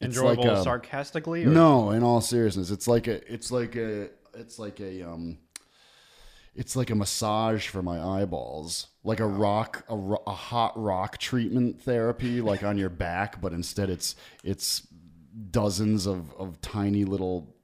[0.00, 1.44] It's like Enjoyable a- sarcastically?
[1.44, 1.48] Or?
[1.48, 5.36] no in all seriousness it's like a it's like a it's like a um
[6.54, 11.82] it's like a massage for my eyeballs like a rock a, a hot rock treatment
[11.82, 14.86] therapy like on your back but instead it's it's
[15.50, 17.54] dozens of of tiny little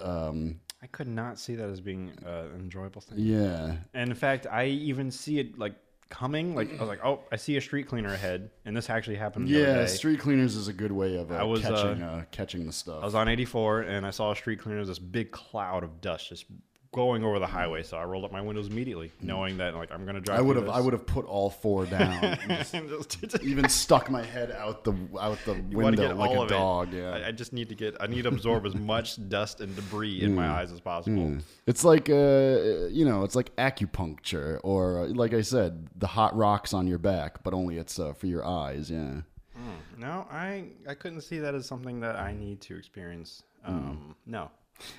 [0.00, 3.18] um I could not see that as being uh, an enjoyable thing.
[3.18, 3.76] Yeah.
[3.92, 5.74] And in fact, I even see it like
[6.10, 6.54] coming.
[6.54, 9.48] Like I was like, oh, I see a street cleaner ahead, and this actually happened.
[9.48, 9.86] The other yeah day.
[9.86, 12.72] street cleaners is a good way of uh, I was, uh, catching uh, catching the
[12.72, 16.00] stuff I was on 84 and I saw a street cleaner, this big cloud of
[16.00, 16.44] dust just
[16.92, 17.82] going over the highway.
[17.82, 20.38] So I rolled up my windows immediately, knowing that like I'm gonna drive.
[20.38, 20.74] I would have this.
[20.74, 22.66] I would have put all four down and
[23.00, 26.46] just even stuck my head out the out the You window get like a of
[26.46, 26.50] it.
[26.50, 27.96] dog yeah I, I just need to get.
[28.00, 30.50] I need to absorb as much dust and debris in my Mm.
[30.54, 31.16] eyes as possible.
[31.22, 31.42] Mm.
[31.66, 36.36] It's like uh, you know, it's like acupuncture, or uh, like I said, the hot
[36.36, 38.90] rocks on your back, but only it's uh, for your eyes.
[38.90, 38.98] Yeah.
[39.58, 39.98] Mm.
[39.98, 43.42] No, I I couldn't see that as something that I need to experience.
[43.68, 43.70] Mm.
[43.72, 44.50] Um, No.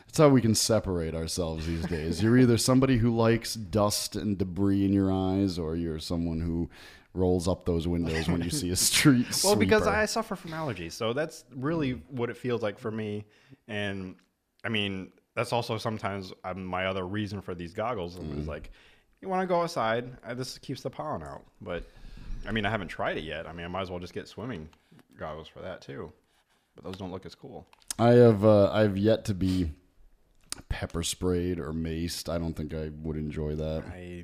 [0.06, 2.22] That's how we can separate ourselves these days.
[2.24, 6.70] You're either somebody who likes dust and debris in your eyes, or you're someone who
[7.14, 9.26] rolls up those windows when you see a street.
[9.44, 9.86] Well, because.
[9.88, 13.26] I suffer from allergies, so that's really what it feels like for me.
[13.68, 14.16] And
[14.64, 18.40] I mean, that's also sometimes um, my other reason for these goggles Mm.
[18.40, 18.72] is like,
[19.22, 20.06] you want to go outside.
[20.26, 21.44] Uh, this keeps the pollen out.
[21.62, 21.84] But
[22.48, 23.48] I mean, I haven't tried it yet.
[23.48, 24.70] I mean, I might as well just get swimming
[25.18, 26.12] goggles for that too.
[26.78, 27.68] But those don't look as cool.
[28.00, 29.72] I have uh, I've yet to be
[30.70, 32.30] pepper sprayed or maced.
[32.32, 33.84] I don't think I would enjoy that.
[33.92, 34.24] I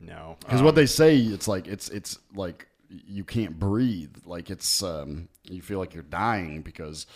[0.00, 4.16] no because Um, what they say it's like it's it's like you can't breathe.
[4.26, 7.06] Like it's um, you feel like you're dying because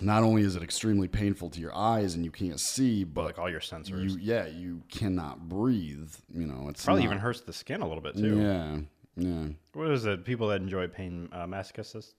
[0.00, 3.38] not only is it extremely painful to your eyes and you can't see, but like
[3.38, 4.10] all your sensors.
[4.10, 6.10] You, yeah, you cannot breathe.
[6.34, 8.38] You know, it's probably not- even hurts the skin a little bit too.
[8.40, 8.78] Yeah,
[9.16, 9.48] yeah.
[9.74, 10.24] What is it?
[10.24, 12.14] People that enjoy pain, uh, masochists.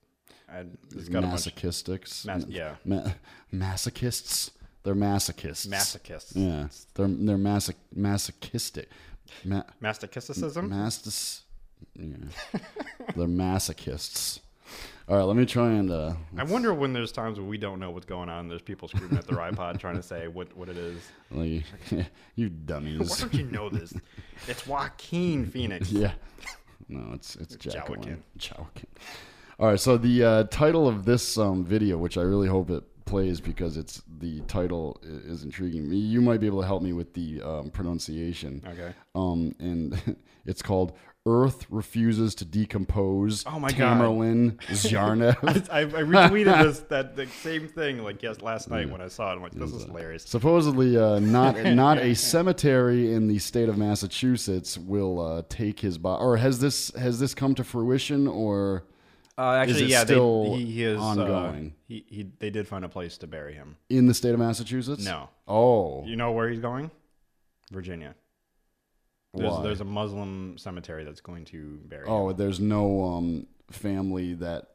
[0.51, 0.65] I,
[0.95, 2.25] it's got a bunch- Masochistics.
[2.25, 2.75] Mas- yeah.
[2.85, 3.11] Ma-
[3.53, 4.51] masochists.
[4.83, 5.67] They're masochists.
[5.67, 6.33] Masochists.
[6.35, 6.67] Yeah.
[6.95, 8.89] They're they're masoch- masochistic.
[9.45, 10.69] Ma- Masochism?
[10.69, 11.41] Mastis.
[11.95, 12.59] Yeah.
[13.15, 14.39] They're masochists.
[15.07, 15.91] All right, let me try and.
[15.91, 18.47] Uh, I wonder when there's times when we don't know what's going on.
[18.47, 21.01] There's people screaming at their iPod trying to say what, what it is.
[21.31, 21.63] like,
[22.35, 23.09] you dummies.
[23.09, 23.93] Why don't you know this?
[24.47, 25.91] It's Joaquin Phoenix.
[25.91, 26.13] Yeah.
[26.89, 27.99] No, it's it's It's Jacqueline.
[27.99, 28.23] Joaquin.
[28.57, 28.87] Joaquin.
[29.59, 32.83] All right, so the uh, title of this um, video, which I really hope it
[33.05, 35.97] plays because it's the title is intriguing me.
[35.97, 38.63] You might be able to help me with the um, pronunciation.
[38.67, 38.93] Okay.
[39.13, 40.93] Um, and it's called
[41.27, 43.99] "Earth Refuses to Decompose." Oh my God.
[43.99, 44.59] Tamerlan.
[45.71, 49.31] I, I retweeted this that the same thing like yes last night when I saw
[49.31, 49.35] it.
[49.35, 50.23] I'm like, this is hilarious.
[50.23, 55.99] Supposedly, uh, not not a cemetery in the state of Massachusetts will uh, take his
[55.99, 56.23] body.
[56.23, 58.27] Or has this has this come to fruition?
[58.27, 58.85] Or
[59.37, 62.85] Uh, actually, yeah, still they, he, he is ongoing Uh, he, he they did find
[62.85, 63.77] a place to bury him.
[63.89, 65.03] in the state of Massachusetts?
[65.03, 65.29] No.
[65.47, 66.91] Oh, You know where he's going?
[67.71, 68.13] Virginia.
[69.33, 69.63] There's, Why?
[69.63, 72.11] there's a Muslim cemetery that's going to bury him.
[72.13, 74.67] oh, there's no um, family that.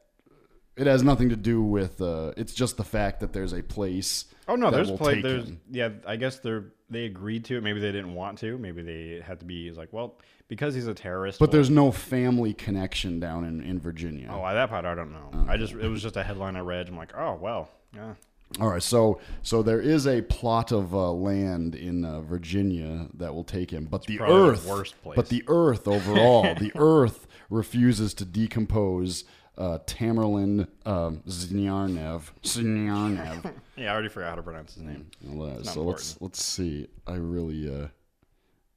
[0.79, 2.01] It has nothing to do with.
[2.01, 4.25] Uh, it's just the fact that there's a place.
[4.47, 5.21] Oh no, there's play.
[5.21, 5.59] There's him.
[5.69, 5.89] yeah.
[6.07, 7.63] I guess they're they agreed to it.
[7.63, 8.57] Maybe they didn't want to.
[8.57, 9.67] Maybe they had to be.
[9.67, 10.17] He's like, well,
[10.47, 11.37] because he's a terrorist.
[11.39, 14.29] But we'll- there's no family connection down in, in Virginia.
[14.31, 15.45] Oh, that part I don't know.
[15.47, 16.87] I just it was just a headline I read.
[16.87, 18.13] I'm like, oh well, yeah.
[18.59, 23.35] All right, so so there is a plot of uh, land in uh, Virginia that
[23.35, 25.15] will take him, but the probably the Earth, worst place.
[25.15, 29.23] but the Earth overall, the Earth refuses to decompose
[29.59, 32.23] uh, Tamerlan um, Znyarnev.
[32.43, 33.53] Znyarnev.
[33.75, 35.09] Yeah, I already forgot how to pronounce his name.
[35.23, 36.87] Well, uh, so let's let's see.
[37.07, 37.87] I really, uh,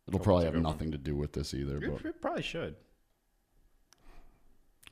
[0.06, 0.72] it'll Hope probably have good one.
[0.72, 1.78] nothing to do with this either.
[1.78, 2.76] It, But it probably should.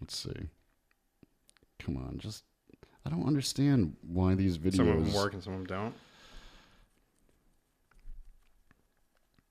[0.00, 0.48] let's see.
[1.78, 2.42] Come on, just
[3.06, 4.76] I don't understand why these videos.
[4.78, 5.94] Some of them work and some of them don't.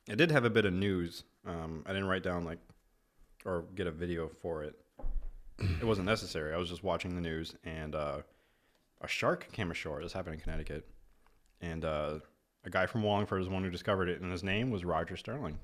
[0.09, 1.23] I did have a bit of news.
[1.45, 2.59] Um, I didn't write down like
[3.45, 4.75] or get a video for it.
[5.59, 6.53] It wasn't necessary.
[6.53, 8.19] I was just watching the news, and uh,
[9.01, 10.01] a shark came ashore.
[10.01, 10.87] This happened in Connecticut,
[11.61, 12.19] and uh,
[12.65, 15.17] a guy from Wallingford is the one who discovered it, and his name was Roger
[15.17, 15.57] Sterling.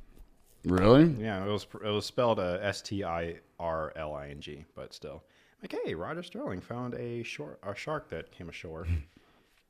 [0.63, 1.05] Really?
[1.19, 4.65] Yeah, it was it was spelled uh, S T I R L I N G,
[4.75, 5.23] but still,
[5.61, 8.87] like, hey, Roger Sterling found a shore a shark that came ashore.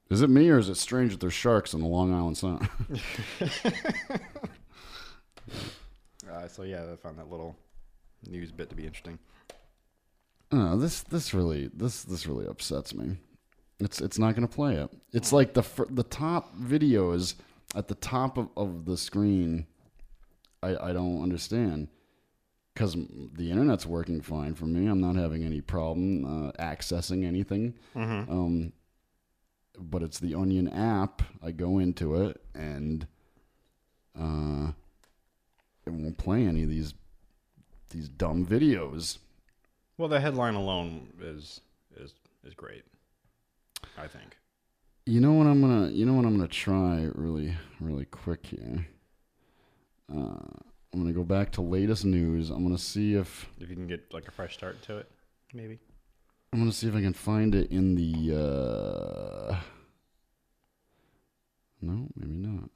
[0.08, 2.70] Is it me or is it strange that there's sharks in the Long Island Sound?
[6.32, 7.56] Uh, so yeah, I found that little
[8.28, 9.20] news bit to be interesting.
[10.52, 13.18] Uh, this this really this this really upsets me.
[13.80, 14.89] It's it's not going to play it.
[15.12, 17.36] It's like the fir- the top videos
[17.76, 19.66] at the top of, of the screen.
[20.64, 21.89] I I don't understand
[22.74, 22.96] because
[23.34, 24.88] the internet's working fine for me.
[24.88, 27.74] I'm not having any problem uh, accessing anything.
[27.96, 28.30] Mhm.
[28.30, 28.74] Um,
[29.78, 31.22] but it's the Onion app.
[31.43, 33.06] I go into it and
[34.18, 34.72] uh,
[35.86, 36.93] it won't play any of these
[37.89, 39.18] these dumb videos.
[39.98, 41.62] Well, the headline alone is
[41.98, 42.84] is is great.
[43.98, 44.38] I think.
[45.06, 48.88] You know what I'm gonna you know what I'm gonna try really really quick here.
[50.12, 50.39] Uh,
[50.93, 52.50] I'm gonna go back to latest news.
[52.50, 55.12] I'm gonna see if If you can get like a fresh start to it,
[55.54, 55.80] maybe.
[56.52, 58.38] I'm gonna see if I can find it in the.
[58.38, 59.60] Uh...
[61.82, 62.70] No, maybe not.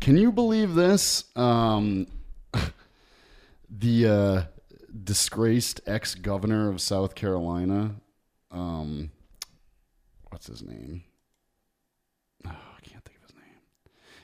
[0.00, 1.24] Can you believe this?
[1.36, 2.06] Um,
[3.70, 4.42] the uh,
[5.04, 7.96] disgraced ex governor of South Carolina.
[8.50, 9.10] Um,
[10.30, 11.04] what's his name?
[12.46, 13.60] Oh, I can't think of his name.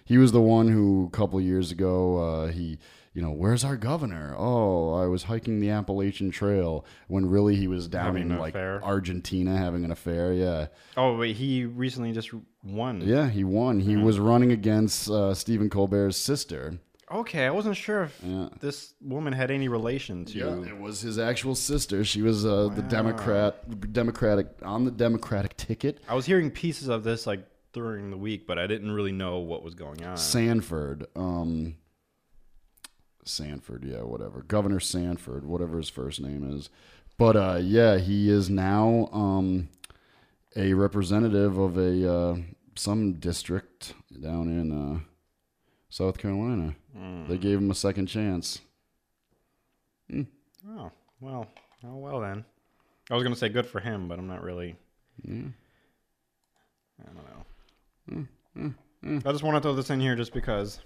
[0.05, 2.79] He was the one who a couple years ago uh, he
[3.15, 4.35] you know where's our governor?
[4.39, 8.39] Oh, I was hiking the Appalachian Trail when really he was down Having in an
[8.39, 8.83] like affair?
[8.83, 10.33] Argentina having an affair.
[10.33, 12.31] Yeah, Oh wait, he recently just
[12.65, 13.03] won.
[13.03, 13.81] yeah, he won.
[13.81, 16.79] He was running against uh, Stephen Colbert's sister.
[17.13, 18.49] Okay, I wasn't sure if Yeah.
[18.61, 20.39] this woman had any relation to.
[20.39, 22.05] Yeah, it was his actual sister.
[22.05, 26.01] She was uh, the Democrat, Democratic on the Democratic ticket.
[26.09, 29.39] I was hearing pieces of this like during the week, but I didn't really know
[29.39, 30.17] what was going on.
[30.17, 31.77] Sanford, um,
[33.25, 34.43] Sanford, yeah, whatever.
[34.43, 36.71] Governor Sanford, whatever his first name is.
[37.19, 39.69] But uh, yeah, he is now um,
[40.57, 42.37] a representative of a uh,
[42.75, 45.01] some district down in uh,
[45.93, 46.75] South Carolina.
[46.95, 47.41] They mm.
[47.41, 48.63] gave him a second chance.
[50.11, 50.23] Hmm.
[50.67, 50.91] Oh
[51.21, 51.47] well,
[51.85, 52.47] oh well then.
[53.11, 54.75] I was gonna say good for him, but I'm not really.
[55.23, 55.49] Yeah.
[56.99, 58.27] I don't know.
[58.55, 58.69] Hmm,
[59.03, 60.81] hmm, I just want to throw this in here just because.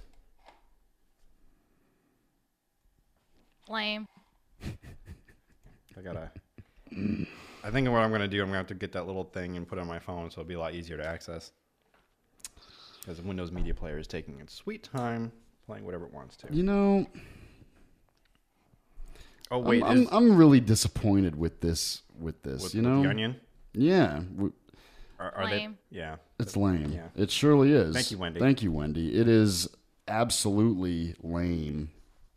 [3.68, 4.08] Lame.
[4.64, 6.32] I gotta.
[7.62, 9.68] I think what I'm gonna do, I'm gonna have to get that little thing and
[9.68, 11.52] put it on my phone, so it'll be a lot easier to access.
[13.06, 15.30] Because Windows Media Player is taking its sweet time
[15.64, 16.48] playing whatever it wants to.
[16.50, 17.06] You know,
[19.48, 22.02] Oh wait, I'm, is- I'm, I'm really disappointed with this.
[22.18, 23.36] With this, With- you with know, the onion?
[23.74, 24.52] Yeah, w-
[25.20, 25.76] are, are Lame.
[25.92, 25.98] they?
[25.98, 26.90] Yeah, it's lame.
[26.92, 27.08] Yeah.
[27.14, 27.94] It surely is.
[27.94, 28.40] Thank you, Wendy.
[28.40, 29.14] Thank you, Wendy.
[29.18, 29.68] It is
[30.08, 31.90] absolutely lame.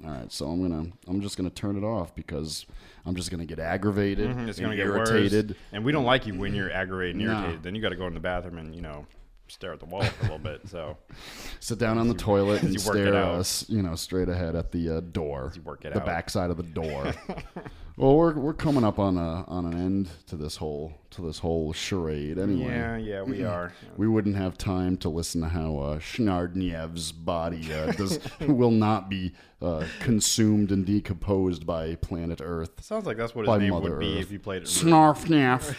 [0.06, 2.66] All right, so I'm gonna I'm just gonna turn it off because
[3.08, 4.30] I'm just gonna get aggravated.
[4.30, 5.50] Mhm, it's and gonna get irritated.
[5.50, 5.58] worse.
[5.72, 7.40] And we don't like you when you're aggravated and No.
[7.40, 7.64] irritated.
[7.64, 9.08] Then you got to go in the bathroom and you know
[9.50, 10.68] stare at the wall for a little bit.
[10.68, 10.98] So
[11.60, 14.98] Sit down on the toilet and you stare, uh, you know, straight ahead at the
[14.98, 15.52] uh, door.
[15.56, 16.06] you work it the out.
[16.06, 17.14] backside of the door.
[18.00, 21.40] well, we're we're coming up on a on an end to this whole to this
[21.40, 22.40] whole charade.
[22.40, 23.74] Anyway, Yeah, yeah, we are.
[23.98, 29.10] we wouldn't have time to listen to how uh, Schnardniev's body uh, does will not
[29.10, 32.82] be uh, consumed and decomposed by planet Earth.
[32.82, 34.22] Sounds like that's what his name Mother would be Earth.
[34.22, 34.68] if you played it.
[34.70, 35.76] Snarfnaff,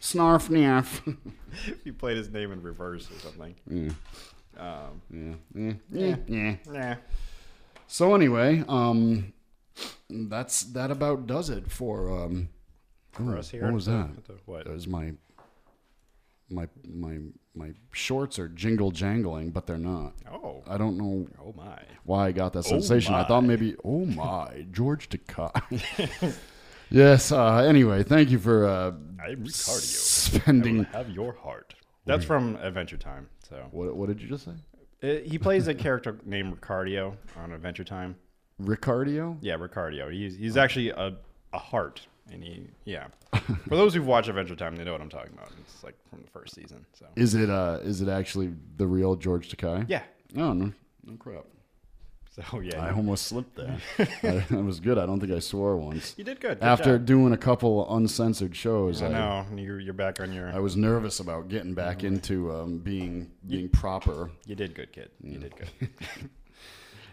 [0.00, 1.16] Snarfnaff.
[1.66, 3.54] if you played his name in reverse or something.
[3.68, 3.90] Yeah.
[4.58, 6.56] Um, yeah, yeah, yeah.
[6.72, 6.96] yeah.
[7.86, 9.32] So anyway, um,
[10.10, 12.48] that's that about does it for um.
[13.12, 14.10] For ooh, us here What was that?
[14.26, 14.64] the what?
[14.64, 15.12] That was my
[16.50, 17.18] my my
[17.54, 20.12] my shorts are jingle jangling, but they're not.
[20.30, 20.62] Oh.
[20.68, 21.26] I don't know.
[21.42, 21.78] Oh my.
[22.04, 23.14] Why I got that Oh sensation?
[23.14, 23.74] I thought maybe.
[23.84, 26.34] Oh my, George Takei.
[26.90, 27.32] yes.
[27.32, 28.88] Uh, anyway, thank you for uh,
[29.22, 29.50] I'm Ricardio.
[29.50, 30.86] spending.
[30.92, 31.74] I have your heart.
[32.06, 33.28] That's from Adventure Time.
[33.48, 34.52] So What What did you just say?
[35.02, 38.16] Uh, he plays a character named Ricardio on Adventure Time.
[38.62, 39.36] Ricardio.
[39.40, 40.12] Yeah, Ricardio.
[40.12, 41.16] He's he's actually a
[41.52, 43.06] a heart, and he yeah.
[43.68, 45.50] For those who've watched Adventure Time, they know what I'm talking about.
[45.60, 46.84] It's like from the first season.
[46.92, 49.84] So Is it uh is it actually the real George Takei?
[49.88, 50.02] Yeah.
[50.36, 50.72] Oh no,
[51.04, 51.44] no crap.
[52.30, 52.82] so yeah.
[52.84, 53.78] I almost slipped there.
[53.98, 54.04] I,
[54.50, 54.98] that was good.
[54.98, 56.14] I don't think I swore once.
[56.18, 56.58] You did good.
[56.60, 57.06] Good After job.
[57.06, 60.48] doing a couple uncensored shows, I know you're you're back on your.
[60.52, 64.30] I was nervous about getting back into um, being being proper.
[64.46, 65.10] You did good, kid.
[65.22, 65.90] You did good.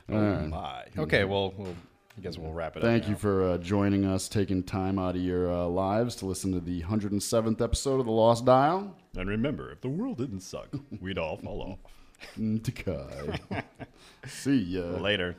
[0.10, 0.48] All oh right.
[0.48, 0.84] my.
[0.98, 1.76] Okay, well, we'll
[2.18, 2.86] I guess we'll wrap it up.
[2.86, 6.54] Thank you for uh, joining us, taking time out of your uh, lives to listen
[6.54, 8.96] to the 107th episode of The Lost Dial.
[9.18, 10.70] And remember, if the world didn't suck,
[11.02, 11.92] we'd all fall off.
[12.40, 13.64] Takei.
[14.28, 14.82] See ya.
[14.82, 15.36] Later.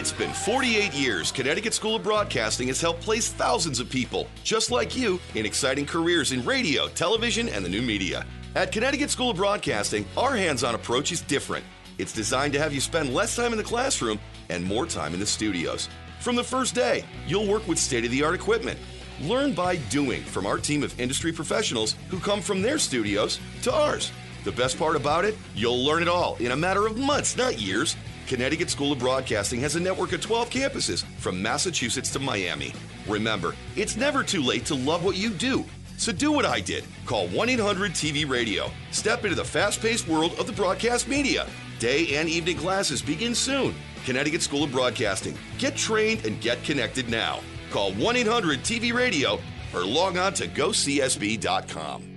[0.04, 4.70] It's been 48 years Connecticut School of Broadcasting has helped place thousands of people, just
[4.70, 8.26] like you, in exciting careers in radio, television, and the new media.
[8.54, 11.64] At Connecticut School of Broadcasting, our hands on approach is different.
[11.96, 15.20] It's designed to have you spend less time in the classroom and more time in
[15.20, 15.88] the studios.
[16.20, 18.78] From the first day, you'll work with state of the art equipment.
[19.22, 23.72] Learn by doing from our team of industry professionals who come from their studios to
[23.72, 24.12] ours.
[24.44, 27.58] The best part about it, you'll learn it all in a matter of months, not
[27.58, 27.96] years.
[28.26, 32.72] Connecticut School of Broadcasting has a network of 12 campuses from Massachusetts to Miami.
[33.06, 35.64] Remember, it's never too late to love what you do.
[35.96, 36.84] So do what I did.
[37.06, 38.70] Call 1 800 TV Radio.
[38.90, 41.46] Step into the fast paced world of the broadcast media.
[41.78, 43.74] Day and evening classes begin soon.
[44.04, 45.36] Connecticut School of Broadcasting.
[45.58, 47.40] Get trained and get connected now.
[47.70, 49.38] Call 1 800 TV Radio
[49.74, 52.13] or log on to gocsb.com.